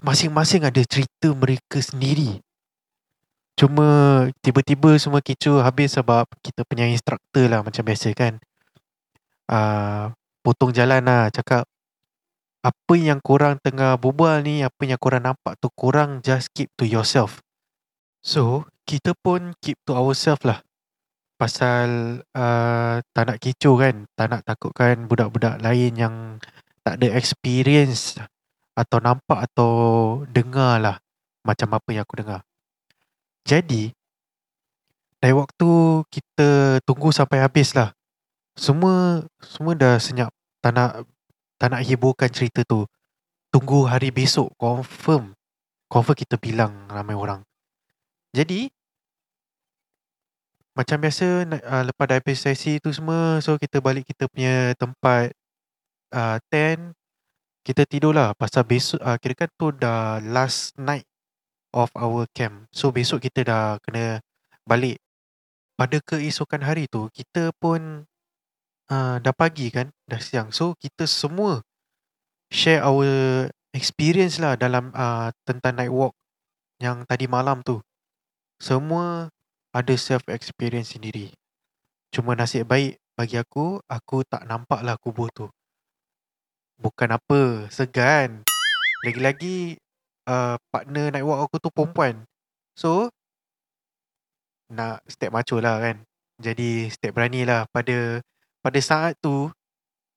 masing-masing 0.00 0.64
ada 0.64 0.80
cerita 0.86 1.34
mereka 1.36 1.82
sendiri. 1.82 2.40
Cuma 3.60 4.24
tiba-tiba 4.40 4.96
semua 4.96 5.20
kecoh 5.20 5.60
habis 5.60 5.92
sebab 5.92 6.24
kita 6.40 6.64
punya 6.64 6.88
instructor 6.88 7.44
lah 7.44 7.60
macam 7.60 7.84
biasa 7.84 8.16
kan. 8.16 8.40
Uh, 9.50 10.14
potong 10.46 10.70
jalan 10.70 11.02
lah 11.02 11.26
cakap 11.34 11.66
apa 12.62 12.94
yang 12.94 13.18
korang 13.18 13.58
tengah 13.58 13.98
berbual 13.98 14.46
ni, 14.46 14.62
apa 14.62 14.78
yang 14.86 15.00
korang 15.00 15.26
nampak 15.26 15.58
tu 15.58 15.66
korang 15.74 16.22
just 16.22 16.54
keep 16.54 16.70
to 16.78 16.86
yourself. 16.86 17.42
So, 18.22 18.68
kita 18.86 19.16
pun 19.18 19.56
keep 19.58 19.80
to 19.88 19.96
ourselves 19.96 20.44
lah. 20.44 20.60
Pasal 21.40 22.20
uh, 22.36 23.00
tak 23.16 23.24
nak 23.26 23.40
kecoh 23.40 23.80
kan, 23.80 24.04
tak 24.12 24.26
nak 24.28 24.44
takutkan 24.44 25.08
budak-budak 25.08 25.56
lain 25.64 25.92
yang 25.96 26.14
tak 26.84 27.00
ada 27.00 27.16
experience 27.16 28.20
atau 28.76 29.00
nampak 29.00 29.50
atau 29.50 29.72
dengar 30.28 30.78
lah 30.78 30.96
macam 31.42 31.74
apa 31.74 31.88
yang 31.96 32.04
aku 32.04 32.20
dengar. 32.20 32.44
Jadi, 33.48 33.88
dari 35.16 35.32
waktu 35.32 35.70
kita 36.12 36.80
tunggu 36.84 37.08
sampai 37.08 37.40
habis 37.40 37.72
lah. 37.72 37.96
Semua 38.60 39.24
semua 39.40 39.72
dah 39.72 39.96
senyap. 39.96 40.28
Tak 40.60 40.72
nak, 40.76 40.90
tak 41.56 41.68
nak 41.72 41.80
hiburkan 41.80 42.28
cerita 42.28 42.60
tu. 42.68 42.84
Tunggu 43.48 43.88
hari 43.88 44.12
besok. 44.12 44.52
Confirm. 44.60 45.32
Confirm 45.88 46.16
kita 46.20 46.36
bilang 46.36 46.84
ramai 46.92 47.16
orang. 47.16 47.40
Jadi, 48.36 48.68
macam 50.76 51.00
biasa 51.00 51.48
uh, 51.48 51.84
lepas 51.88 52.06
habis 52.12 52.44
sesi 52.44 52.76
tu 52.84 52.92
semua. 52.92 53.40
So, 53.40 53.56
kita 53.56 53.80
balik 53.80 54.04
kita 54.04 54.28
punya 54.28 54.76
tempat 54.76 55.32
uh, 56.12 56.36
tent. 56.52 56.92
Kita 57.64 57.88
tidur 57.88 58.12
lah. 58.12 58.36
Pasal 58.36 58.68
besok, 58.68 59.00
uh, 59.00 59.16
kira 59.16 59.34
kan 59.34 59.50
tu 59.56 59.72
dah 59.72 60.20
last 60.20 60.76
night 60.76 61.08
of 61.72 61.90
our 61.94 62.26
camp. 62.34 62.66
So 62.74 62.90
besok 62.90 63.26
kita 63.26 63.46
dah 63.46 63.64
kena 63.82 64.20
balik. 64.66 64.98
Pada 65.78 65.96
keesokan 66.04 66.60
hari 66.66 66.90
tu 66.90 67.08
kita 67.14 67.56
pun 67.56 68.04
uh, 68.90 69.16
dah 69.22 69.34
pagi 69.34 69.70
kan, 69.70 69.88
dah 70.10 70.20
siang. 70.20 70.50
So 70.50 70.74
kita 70.76 71.06
semua 71.06 71.62
share 72.50 72.82
our 72.82 73.06
experience 73.70 74.42
lah 74.42 74.58
dalam 74.58 74.90
uh, 74.92 75.30
tentang 75.46 75.78
night 75.78 75.94
walk 75.94 76.12
yang 76.82 77.06
tadi 77.06 77.30
malam 77.30 77.62
tu. 77.62 77.78
Semua 78.60 79.30
ada 79.70 79.94
self 79.94 80.26
experience 80.28 80.98
sendiri. 80.98 81.30
Cuma 82.10 82.34
nasib 82.34 82.66
baik 82.66 82.98
bagi 83.14 83.38
aku, 83.38 83.78
aku 83.86 84.26
tak 84.26 84.44
nampak 84.50 84.82
lah 84.82 84.98
kubur 84.98 85.30
tu. 85.30 85.46
Bukan 86.80 87.14
apa, 87.14 87.70
segan. 87.70 88.42
Lagi-lagi 89.06 89.78
uh, 90.26 90.58
partner 90.74 91.14
night 91.14 91.24
walk 91.24 91.48
aku 91.48 91.56
tu 91.62 91.70
perempuan. 91.70 92.26
So, 92.74 93.12
nak 94.72 95.04
step 95.06 95.30
macho 95.30 95.62
lah 95.62 95.78
kan. 95.78 96.02
Jadi 96.40 96.88
step 96.88 97.12
berani 97.12 97.44
lah 97.44 97.68
pada 97.68 98.24
pada 98.60 98.80
saat 98.80 99.16
tu. 99.20 99.48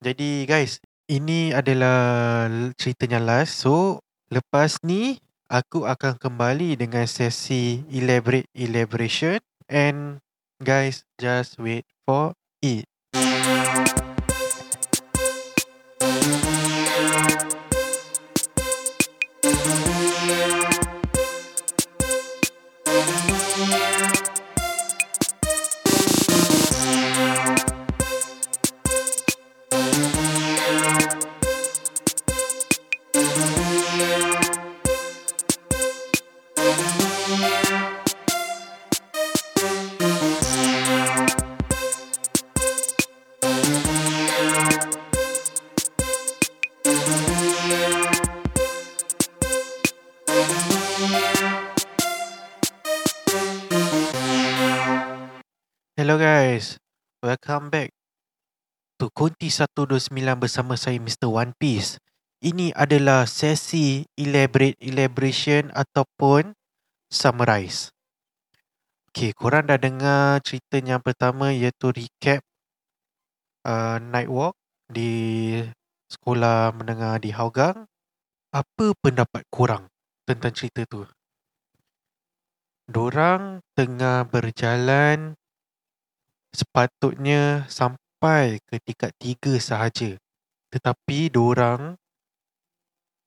Jadi 0.04 0.44
guys, 0.44 0.84
ini 1.08 1.56
adalah 1.56 2.48
ceritanya 2.76 3.20
last. 3.24 3.64
So, 3.64 4.04
lepas 4.32 4.80
ni 4.84 5.20
aku 5.48 5.88
akan 5.88 6.20
kembali 6.20 6.76
dengan 6.80 7.08
sesi 7.08 7.84
elaborate 7.92 8.48
elaboration 8.56 9.40
and 9.72 10.20
guys 10.60 11.08
just 11.20 11.60
wait 11.60 11.88
for 12.04 12.36
it. 12.60 12.84
Hello 55.94 56.18
guys, 56.18 56.82
welcome 57.22 57.70
back 57.70 57.94
to 58.98 59.14
Kunti 59.14 59.54
129 59.54 60.10
bersama 60.42 60.74
saya 60.74 60.98
Mr. 60.98 61.30
One 61.30 61.54
Piece. 61.54 62.02
Ini 62.42 62.74
adalah 62.74 63.30
sesi 63.30 64.02
elaborate 64.18 64.74
elaboration 64.82 65.70
ataupun 65.70 66.58
summarize. 67.14 67.94
Okay, 69.14 69.38
korang 69.38 69.70
dah 69.70 69.78
dengar 69.78 70.42
cerita 70.42 70.82
yang 70.82 70.98
pertama 70.98 71.54
iaitu 71.54 71.94
recap 71.94 72.42
uh, 73.62 74.02
night 74.02 74.34
walk 74.34 74.58
di 74.90 75.62
sekolah 76.10 76.74
menengah 76.74 77.22
di 77.22 77.38
Hougang. 77.38 77.86
Apa 78.50 78.98
pendapat 78.98 79.46
korang 79.54 79.94
tentang 80.26 80.58
cerita 80.58 80.90
tu? 80.90 81.06
Dorang 82.90 83.62
tengah 83.78 84.26
berjalan 84.26 85.38
sepatutnya 86.54 87.66
sampai 87.68 88.62
ke 88.70 88.78
tingkat 88.80 89.12
tiga 89.18 89.58
sahaja. 89.58 90.16
Tetapi 90.70 91.34
orang 91.34 91.98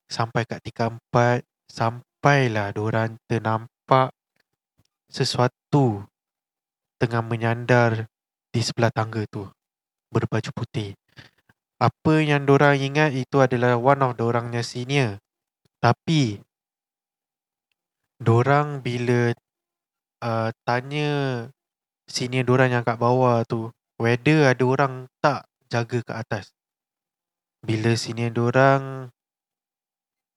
sampai 0.07 0.47
kat 0.47 0.63
tingkat 0.63 0.95
empat, 0.95 1.43
sampailah 1.67 2.71
orang 2.79 3.19
ternampak 3.27 4.15
sesuatu 5.11 6.07
tengah 6.97 7.23
menyandar 7.23 8.07
di 8.51 8.63
sebelah 8.63 8.89
tangga 8.89 9.27
tu 9.27 9.45
berbaju 10.09 10.49
putih. 10.55 10.95
Apa 11.77 12.25
yang 12.25 12.49
orang 12.49 12.81
ingat 12.81 13.13
itu 13.13 13.37
adalah 13.37 13.77
one 13.77 14.01
of 14.01 14.17
orangnya 14.17 14.65
senior. 14.65 15.21
Tapi 15.77 16.41
orang 18.25 18.81
bila 18.81 19.29
uh, 20.25 20.49
tanya 20.65 21.45
senior 22.07 22.47
diorang 22.47 22.71
yang 22.71 22.83
kat 22.87 22.97
bawah 22.97 23.43
tu 23.43 23.69
whether 23.99 24.47
ada 24.47 24.63
orang 24.63 25.11
tak 25.19 25.45
jaga 25.67 25.99
kat 26.01 26.17
atas. 26.23 26.45
Bila 27.61 27.93
senior 27.99 28.31
diorang 28.31 29.11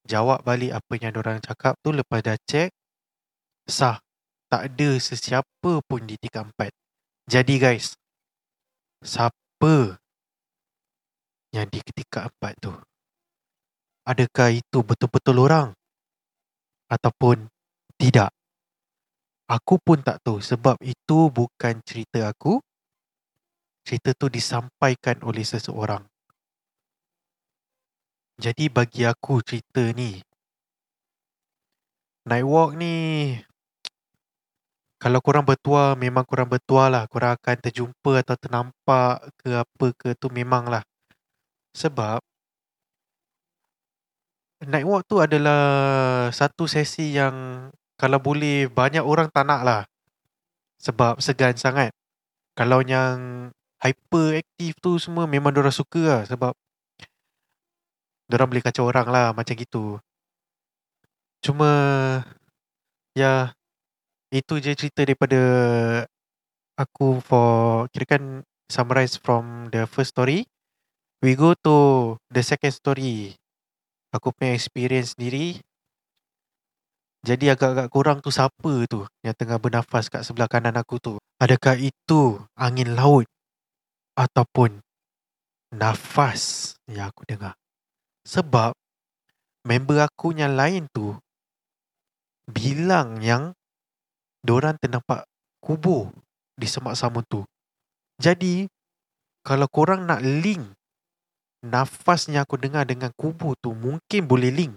jawab 0.04 0.42
balik 0.42 0.74
apa 0.74 0.92
yang 0.98 1.14
diorang 1.14 1.38
cakap 1.38 1.78
tu 1.80 1.94
lepas 1.94 2.20
dah 2.20 2.34
check 2.42 2.74
sah 3.70 4.02
tak 4.50 4.74
ada 4.74 4.90
sesiapa 4.98 5.72
pun 5.86 6.00
di 6.02 6.18
tingkat 6.18 6.50
empat. 6.50 6.74
Jadi 7.30 7.54
guys, 7.62 7.94
siapa 9.06 10.02
yang 11.54 11.70
di 11.70 11.78
tingkat 11.94 12.26
empat 12.26 12.58
tu? 12.58 12.74
Adakah 14.02 14.50
itu 14.50 14.82
betul-betul 14.82 15.38
orang? 15.38 15.70
Ataupun 16.90 17.46
tidak? 17.94 18.34
Aku 19.50 19.82
pun 19.82 19.98
tak 19.98 20.22
tahu 20.22 20.38
sebab 20.38 20.78
itu 20.78 21.26
bukan 21.26 21.82
cerita 21.82 22.30
aku. 22.30 22.62
Cerita 23.82 24.14
tu 24.14 24.30
disampaikan 24.30 25.18
oleh 25.26 25.42
seseorang. 25.42 26.06
Jadi 28.38 28.70
bagi 28.70 29.02
aku 29.02 29.42
cerita 29.42 29.82
ni. 29.90 30.22
Night 32.30 32.46
walk 32.46 32.78
ni. 32.78 32.94
Kalau 35.02 35.18
korang 35.18 35.42
bertua 35.42 35.98
memang 35.98 36.22
korang 36.22 36.46
bertua 36.46 36.86
lah. 36.86 37.10
Korang 37.10 37.34
akan 37.34 37.56
terjumpa 37.58 38.22
atau 38.22 38.36
ternampak 38.38 39.34
ke 39.34 39.50
apa 39.58 39.86
ke 39.98 40.14
tu 40.14 40.30
memang 40.30 40.70
lah. 40.70 40.86
Sebab. 41.74 42.22
Night 44.62 44.86
walk 44.86 45.10
tu 45.10 45.18
adalah 45.18 46.30
satu 46.30 46.70
sesi 46.70 47.18
yang 47.18 47.66
kalau 48.00 48.16
boleh 48.16 48.64
banyak 48.72 49.04
orang 49.04 49.28
tak 49.28 49.44
nak 49.44 49.60
lah. 49.60 49.82
Sebab 50.80 51.20
segan 51.20 51.52
sangat. 51.60 51.92
Kalau 52.56 52.80
yang 52.80 53.52
hyper 53.76 54.40
aktif 54.40 54.72
tu 54.80 54.96
semua 54.96 55.28
memang 55.28 55.52
orang 55.52 55.68
suka 55.68 56.00
lah. 56.00 56.22
Sebab 56.24 56.56
orang 58.32 58.48
boleh 58.48 58.64
kacau 58.64 58.88
orang 58.88 59.04
lah 59.12 59.36
macam 59.36 59.52
gitu. 59.52 60.00
Cuma 61.44 61.70
ya 63.12 63.52
itu 64.32 64.56
je 64.64 64.72
cerita 64.72 65.04
daripada 65.04 65.40
aku 66.80 67.20
for 67.20 67.84
kira 67.92 68.16
kan 68.16 68.22
summarize 68.72 69.20
from 69.20 69.68
the 69.68 69.84
first 69.84 70.16
story. 70.16 70.48
We 71.20 71.36
go 71.36 71.52
to 71.68 72.16
the 72.32 72.40
second 72.40 72.72
story. 72.72 73.36
Aku 74.16 74.32
punya 74.32 74.56
experience 74.56 75.12
sendiri 75.20 75.60
Jadi 77.20 77.52
agak-agak 77.52 77.88
kurang 77.92 78.18
tu 78.24 78.32
siapa 78.32 78.72
tu 78.88 79.04
yang 79.20 79.36
tengah 79.36 79.60
bernafas 79.60 80.08
kat 80.08 80.24
sebelah 80.24 80.48
kanan 80.48 80.72
aku 80.80 80.96
tu? 80.96 81.14
Adakah 81.36 81.76
itu 81.76 82.40
angin 82.56 82.96
laut 82.96 83.28
ataupun 84.16 84.80
nafas 85.76 86.74
yang 86.88 87.12
aku 87.12 87.28
dengar? 87.28 87.52
Sebab 88.24 88.72
member 89.68 90.00
aku 90.00 90.32
yang 90.32 90.56
lain 90.56 90.88
tu 90.96 91.12
bilang 92.48 93.20
yang 93.20 93.52
diorang 94.40 94.80
ternampak 94.80 95.28
kubur 95.60 96.08
di 96.56 96.64
semak 96.64 96.96
samun 96.96 97.24
tu. 97.28 97.44
Jadi 98.16 98.64
kalau 99.44 99.68
korang 99.68 100.08
nak 100.08 100.24
link 100.24 100.72
nafas 101.60 102.32
yang 102.32 102.48
aku 102.48 102.56
dengar 102.56 102.88
dengan 102.88 103.12
kubur 103.12 103.52
tu 103.60 103.76
mungkin 103.76 104.24
boleh 104.24 104.48
link. 104.48 104.74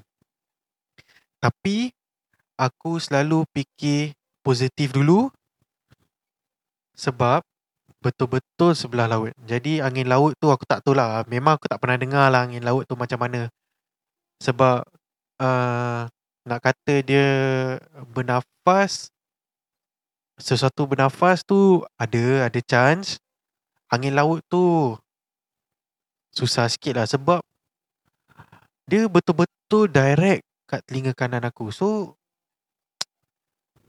Tapi 1.39 1.91
aku 2.57 3.01
selalu 3.01 3.45
fikir 3.53 4.13
positif 4.45 4.93
dulu 4.93 5.31
sebab 6.93 7.41
betul-betul 8.03 8.75
sebelah 8.75 9.07
laut. 9.07 9.31
Jadi 9.47 9.79
angin 9.79 10.05
laut 10.11 10.35
tu 10.37 10.51
aku 10.51 10.67
tak 10.67 10.83
tahu 10.83 10.93
lah. 10.93 11.23
Memang 11.31 11.55
aku 11.55 11.71
tak 11.71 11.79
pernah 11.79 11.95
dengar 11.95 12.27
lah 12.27 12.45
angin 12.45 12.61
laut 12.61 12.83
tu 12.83 12.99
macam 12.99 13.17
mana. 13.17 13.47
Sebab 14.43 14.83
uh, 15.39 16.01
nak 16.43 16.59
kata 16.59 16.99
dia 16.99 17.27
bernafas, 18.11 19.07
sesuatu 20.35 20.83
bernafas 20.83 21.47
tu 21.47 21.81
ada, 21.95 22.51
ada 22.51 22.59
chance. 22.59 23.17
Angin 23.87 24.11
laut 24.11 24.43
tu 24.51 24.93
susah 26.33 26.67
sikit 26.67 26.97
lah 26.99 27.07
sebab 27.07 27.39
dia 28.89 29.07
betul-betul 29.07 29.87
direct 29.87 30.43
kat 30.67 30.83
telinga 30.89 31.15
kanan 31.15 31.45
aku. 31.47 31.71
So, 31.71 32.19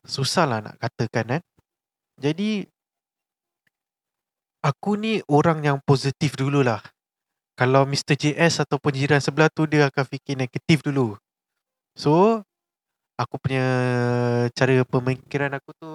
susah 0.05 0.45
lah 0.45 0.61
nak 0.61 0.77
katakan 0.79 1.38
kan. 1.38 1.43
Jadi, 2.21 2.69
aku 4.62 4.95
ni 4.95 5.21
orang 5.27 5.64
yang 5.64 5.79
positif 5.83 6.38
dululah. 6.38 6.81
Kalau 7.55 7.87
Mr. 7.87 8.14
JS 8.14 8.62
ataupun 8.62 8.95
jiran 8.95 9.23
sebelah 9.23 9.51
tu, 9.51 9.67
dia 9.67 9.90
akan 9.90 10.05
fikir 10.07 10.38
negatif 10.38 10.83
dulu. 10.85 11.19
So, 11.95 12.43
aku 13.14 13.35
punya 13.38 13.67
cara 14.55 14.83
pemikiran 14.87 15.55
aku 15.59 15.71
tu, 15.79 15.90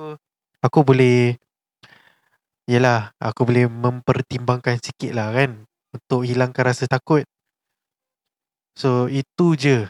aku 0.64 0.80
boleh, 0.84 1.36
yelah, 2.68 3.12
aku 3.20 3.44
boleh 3.44 3.68
mempertimbangkan 3.68 4.80
sikit 4.80 5.12
lah 5.16 5.32
kan. 5.36 5.64
Untuk 5.90 6.24
hilangkan 6.24 6.70
rasa 6.70 6.86
takut. 6.86 7.26
So, 8.78 9.12
itu 9.12 9.60
je 9.60 9.90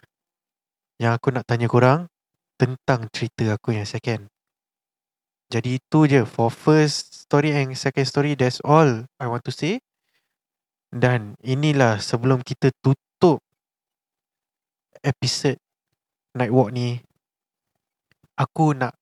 yang 0.97 1.15
aku 1.15 1.29
nak 1.31 1.45
tanya 1.45 1.69
korang 1.69 2.09
tentang 2.59 3.07
cerita 3.15 3.55
aku 3.55 3.71
yang 3.71 3.87
second. 3.87 4.27
Jadi 5.49 5.79
itu 5.79 5.99
je 6.05 6.21
for 6.27 6.51
first 6.51 7.25
story 7.25 7.55
and 7.55 7.73
second 7.73 8.05
story 8.05 8.35
that's 8.35 8.61
all 8.61 9.07
I 9.17 9.25
want 9.25 9.47
to 9.47 9.53
say. 9.55 9.81
Dan 10.91 11.39
inilah 11.41 12.03
sebelum 12.03 12.43
kita 12.43 12.75
tutup 12.83 13.41
episode 15.01 15.57
Night 16.35 16.51
Walk 16.53 16.75
ni 16.75 16.99
aku 18.37 18.75
nak 18.75 18.93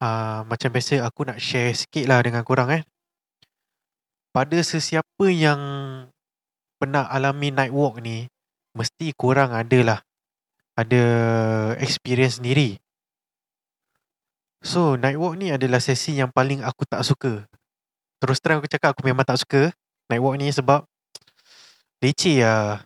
uh, 0.00 0.42
macam 0.48 0.68
biasa 0.72 1.04
aku 1.04 1.28
nak 1.28 1.38
share 1.38 1.76
sikit 1.76 2.04
lah 2.08 2.20
dengan 2.24 2.42
korang 2.42 2.72
eh. 2.72 2.82
Pada 4.30 4.58
sesiapa 4.62 5.26
yang 5.26 5.60
pernah 6.80 7.04
alami 7.10 7.50
night 7.52 7.74
walk 7.74 8.00
ni, 8.00 8.30
mesti 8.78 9.12
korang 9.12 9.52
adalah 9.52 10.06
ada 10.80 11.04
experience 11.76 12.40
sendiri. 12.40 12.80
So, 14.60 14.96
night 14.96 15.16
walk 15.16 15.40
ni 15.40 15.52
adalah 15.52 15.80
sesi 15.80 16.16
yang 16.16 16.32
paling 16.32 16.60
aku 16.64 16.84
tak 16.88 17.04
suka. 17.04 17.48
Terus 18.20 18.40
terang 18.40 18.60
aku 18.60 18.68
cakap 18.68 18.92
aku 18.92 19.08
memang 19.08 19.24
tak 19.24 19.40
suka 19.40 19.72
night 20.12 20.20
walk 20.20 20.36
ni 20.36 20.52
sebab 20.52 20.84
leceh 22.04 22.44
lah. 22.44 22.84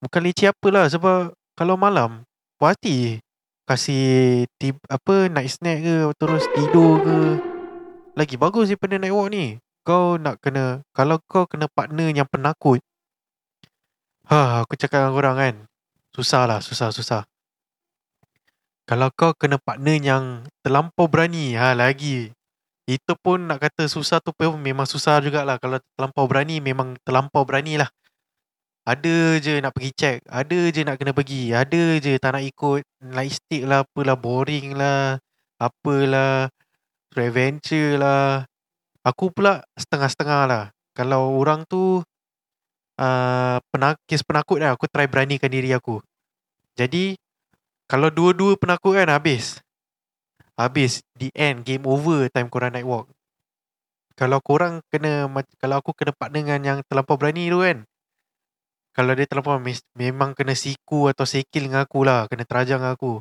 Bukan 0.00 0.20
leceh 0.24 0.48
apalah 0.48 0.88
sebab 0.88 1.36
kalau 1.56 1.76
malam 1.76 2.24
puas 2.56 2.76
hati 2.76 3.20
kasih 3.68 4.46
tip, 4.56 4.80
apa 4.88 5.28
night 5.28 5.52
snack 5.52 5.84
ke 5.84 5.96
terus 6.16 6.44
tidur 6.56 7.02
ke 7.04 7.16
lagi 8.16 8.40
bagus 8.40 8.72
daripada 8.72 8.96
night 8.96 9.12
walk 9.12 9.28
ni. 9.28 9.60
Kau 9.84 10.16
nak 10.16 10.40
kena 10.40 10.80
kalau 10.96 11.20
kau 11.28 11.44
kena 11.44 11.68
partner 11.68 12.08
yang 12.10 12.26
penakut. 12.28 12.80
Ha, 14.26 14.64
aku 14.64 14.74
cakap 14.74 15.06
dengan 15.06 15.12
korang 15.14 15.36
kan. 15.36 15.54
Susah 16.16 16.48
lah, 16.48 16.64
susah, 16.64 16.88
susah. 16.96 17.28
Kalau 18.88 19.12
kau 19.12 19.36
kena 19.36 19.60
partner 19.60 20.00
yang 20.00 20.24
terlampau 20.64 21.04
berani, 21.12 21.52
ha 21.60 21.76
lagi. 21.76 22.32
Itu 22.88 23.18
pun 23.20 23.44
nak 23.44 23.60
kata 23.60 23.84
susah 23.84 24.24
tu 24.24 24.32
pun 24.32 24.56
memang 24.56 24.88
susah 24.88 25.20
jugalah. 25.20 25.60
Kalau 25.60 25.76
terlampau 25.92 26.24
berani, 26.24 26.56
memang 26.64 26.96
terlampau 27.04 27.44
berani 27.44 27.76
lah. 27.76 27.92
Ada 28.88 29.42
je 29.42 29.60
nak 29.60 29.76
pergi 29.76 29.92
check. 29.92 30.18
Ada 30.24 30.72
je 30.72 30.80
nak 30.88 30.96
kena 30.96 31.12
pergi. 31.12 31.52
Ada 31.52 32.00
je 32.00 32.16
tak 32.16 32.38
nak 32.38 32.44
ikut. 32.48 32.80
Light 33.12 33.36
stick 33.36 33.68
lah, 33.68 33.84
apalah, 33.84 34.16
boring 34.16 34.72
lah. 34.72 35.20
Apalah. 35.60 36.48
Adventure 37.12 38.00
lah. 38.00 38.48
Aku 39.04 39.28
pula 39.34 39.66
setengah-setengah 39.76 40.42
lah. 40.48 40.64
Kalau 40.96 41.36
orang 41.36 41.68
tu 41.68 42.00
uh, 43.00 43.56
penak, 43.70 44.00
kes 44.08 44.24
penakut 44.24 44.60
lah. 44.60 44.74
Aku 44.74 44.88
try 44.88 45.06
beranikan 45.08 45.52
diri 45.52 45.72
aku. 45.72 46.00
Jadi, 46.76 47.16
kalau 47.88 48.10
dua-dua 48.10 48.58
penakut 48.58 48.96
kan 48.96 49.08
habis. 49.12 49.60
Habis. 50.56 51.04
The 51.16 51.32
end. 51.36 51.64
Game 51.64 51.84
over 51.84 52.28
time 52.32 52.48
korang 52.48 52.74
night 52.74 52.88
walk. 52.88 53.08
Kalau 54.16 54.40
korang 54.40 54.80
kena, 54.88 55.28
kalau 55.60 55.84
aku 55.84 55.92
kena 55.92 56.12
partner 56.16 56.40
dengan 56.40 56.60
yang 56.64 56.78
terlampau 56.88 57.20
berani 57.20 57.52
tu 57.52 57.60
kan. 57.60 57.84
Kalau 58.96 59.12
dia 59.12 59.28
terlampau 59.28 59.60
memang 59.92 60.32
kena 60.32 60.56
siku 60.56 61.12
atau 61.12 61.28
sekil 61.28 61.68
dengan 61.68 61.84
aku 61.84 62.00
lah. 62.00 62.24
Kena 62.32 62.48
terajang 62.48 62.80
dengan 62.80 62.96
aku. 62.96 63.20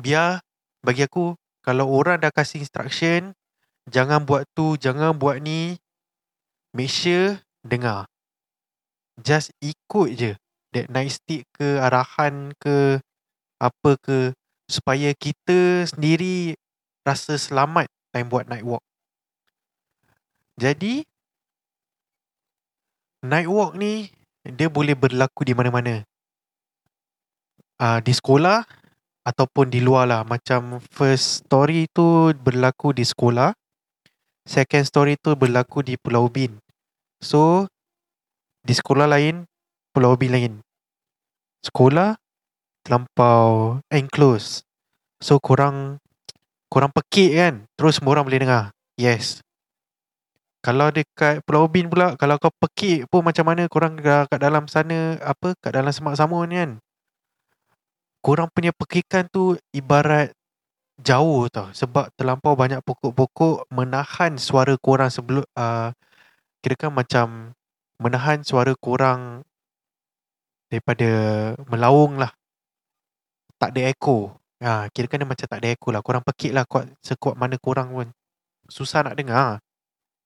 Biar 0.00 0.40
bagi 0.80 1.04
aku, 1.04 1.36
kalau 1.60 1.84
orang 1.92 2.16
dah 2.16 2.32
kasih 2.32 2.64
instruction, 2.64 3.36
jangan 3.92 4.24
buat 4.24 4.48
tu, 4.56 4.80
jangan 4.80 5.12
buat 5.20 5.44
ni. 5.44 5.76
Make 6.72 6.90
sure 6.90 7.44
dengar 7.60 8.08
just 9.22 9.54
ikut 9.62 10.08
je 10.14 10.32
that 10.74 10.90
night 10.90 11.14
stick 11.14 11.46
ke 11.54 11.78
arahan 11.78 12.50
ke 12.58 12.98
apa 13.62 13.90
ke 14.02 14.34
supaya 14.66 15.14
kita 15.14 15.86
sendiri 15.86 16.58
rasa 17.06 17.38
selamat 17.38 17.86
time 18.10 18.28
buat 18.32 18.48
night 18.50 18.66
walk. 18.66 18.82
Jadi 20.58 21.04
night 23.26 23.50
walk 23.50 23.74
ni 23.78 24.10
dia 24.44 24.68
boleh 24.68 24.94
berlaku 24.94 25.46
di 25.46 25.54
mana-mana. 25.56 26.04
Uh, 27.74 27.98
di 28.04 28.14
sekolah 28.14 28.62
ataupun 29.24 29.72
di 29.72 29.80
luar 29.80 30.06
lah. 30.06 30.22
Macam 30.22 30.78
first 30.92 31.44
story 31.44 31.88
tu 31.90 32.30
berlaku 32.36 32.94
di 32.94 33.02
sekolah. 33.02 33.56
Second 34.44 34.84
story 34.84 35.16
tu 35.16 35.32
berlaku 35.34 35.80
di 35.80 35.96
Pulau 35.96 36.28
Ubin. 36.28 36.60
So, 37.24 37.64
di 38.64 38.72
sekolah 38.72 39.04
lain, 39.04 39.44
Pulau 39.92 40.16
Ubin 40.16 40.32
lain. 40.32 40.52
Sekolah 41.60 42.16
terlampau 42.82 43.78
enclosed. 43.92 44.64
So 45.20 45.38
korang 45.38 46.00
korang 46.72 46.90
pekik 46.90 47.36
kan, 47.36 47.54
terus 47.76 48.00
semua 48.00 48.18
orang 48.18 48.26
boleh 48.26 48.40
dengar. 48.42 48.64
Yes. 48.96 49.44
Kalau 50.64 50.88
dekat 50.88 51.44
Pulau 51.44 51.68
Ubin 51.68 51.92
pula, 51.92 52.16
kalau 52.16 52.40
kau 52.40 52.48
pekik 52.56 53.04
pun 53.12 53.20
macam 53.20 53.44
mana 53.44 53.68
korang 53.68 54.00
kat 54.00 54.40
dalam 54.40 54.64
sana, 54.64 55.20
apa, 55.20 55.52
kat 55.60 55.76
dalam 55.76 55.92
semak 55.92 56.16
samun 56.16 56.48
kan. 56.48 56.70
Korang 58.24 58.48
punya 58.48 58.72
pekikan 58.72 59.28
tu 59.28 59.60
ibarat 59.76 60.32
jauh 60.96 61.52
tau. 61.52 61.68
Sebab 61.76 62.08
terlampau 62.16 62.56
banyak 62.56 62.80
pokok-pokok 62.80 63.68
menahan 63.68 64.40
suara 64.40 64.72
korang 64.80 65.12
sebelum, 65.12 65.44
uh, 65.52 65.92
kirakan 66.64 66.96
macam 66.96 67.26
menahan 67.98 68.42
suara 68.42 68.74
korang 68.74 69.46
daripada 70.68 71.10
melaung 71.70 72.18
lah. 72.18 72.32
Tak 73.60 73.70
ada 73.74 73.80
echo. 73.90 74.34
Ha, 74.64 74.88
kira 74.90 75.06
kena 75.06 75.28
macam 75.28 75.46
tak 75.46 75.60
ada 75.62 75.70
echo 75.70 75.94
lah. 75.94 76.02
Korang 76.02 76.24
pekik 76.26 76.50
lah 76.56 76.66
kuat, 76.66 76.90
sekuat 77.04 77.38
mana 77.38 77.54
korang 77.60 77.94
pun. 77.94 78.08
Susah 78.66 79.06
nak 79.06 79.14
dengar. 79.14 79.60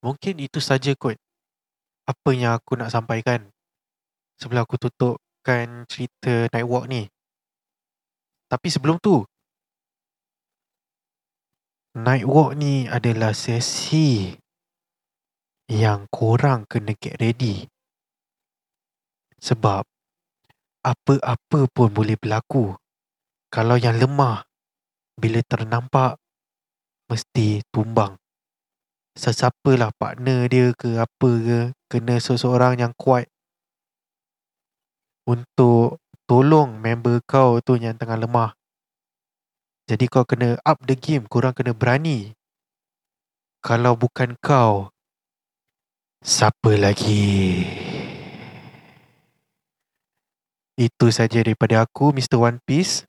Mungkin 0.00 0.38
itu 0.40 0.62
saja 0.62 0.94
kot. 0.94 1.18
Apa 2.08 2.30
yang 2.32 2.56
aku 2.56 2.78
nak 2.78 2.88
sampaikan. 2.88 3.50
Sebelum 4.38 4.64
aku 4.64 4.78
tutupkan 4.78 5.84
cerita 5.90 6.48
night 6.54 6.64
walk 6.64 6.86
ni. 6.88 7.10
Tapi 8.48 8.68
sebelum 8.72 8.96
tu. 9.02 9.26
Night 11.98 12.24
walk 12.24 12.54
ni 12.54 12.86
adalah 12.86 13.34
sesi 13.34 14.38
yang 15.68 16.08
korang 16.08 16.64
kena 16.64 16.96
get 16.96 17.20
ready. 17.20 17.68
Sebab 19.38 19.84
apa-apa 20.82 21.60
pun 21.68 21.88
boleh 21.92 22.16
berlaku 22.16 22.72
Kalau 23.48 23.80
yang 23.80 23.96
lemah, 23.96 24.44
bila 25.16 25.40
ternampak, 25.40 26.20
mesti 27.08 27.64
tumbang. 27.72 28.20
Sesiapalah 29.16 29.88
partner 29.96 30.44
dia 30.52 30.76
ke 30.76 31.00
apa 31.00 31.30
ke, 31.40 31.60
kena 31.88 32.20
seseorang 32.20 32.76
yang 32.76 32.92
kuat 32.92 33.24
untuk 35.24 35.96
tolong 36.28 36.76
member 36.76 37.24
kau 37.24 37.60
tu 37.64 37.80
yang 37.80 37.96
tengah 37.96 38.20
lemah. 38.20 38.52
Jadi 39.88 40.04
kau 40.12 40.28
kena 40.28 40.60
up 40.68 40.84
the 40.84 40.92
game, 40.92 41.24
korang 41.24 41.56
kena 41.56 41.72
berani. 41.72 42.36
Kalau 43.64 43.96
bukan 43.96 44.36
kau, 44.44 44.92
siapa 46.22 46.74
lagi? 46.74 47.64
Itu 50.78 51.10
saja 51.10 51.42
daripada 51.42 51.82
aku, 51.82 52.14
Mr. 52.14 52.38
One 52.38 52.62
Piece. 52.62 53.02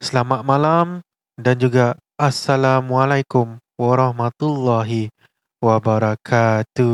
Selamat 0.00 0.42
malam 0.42 1.04
dan 1.36 1.60
juga 1.60 1.94
Assalamualaikum 2.16 3.60
warahmatullahi 3.76 5.12
wabarakatuh. 5.60 6.92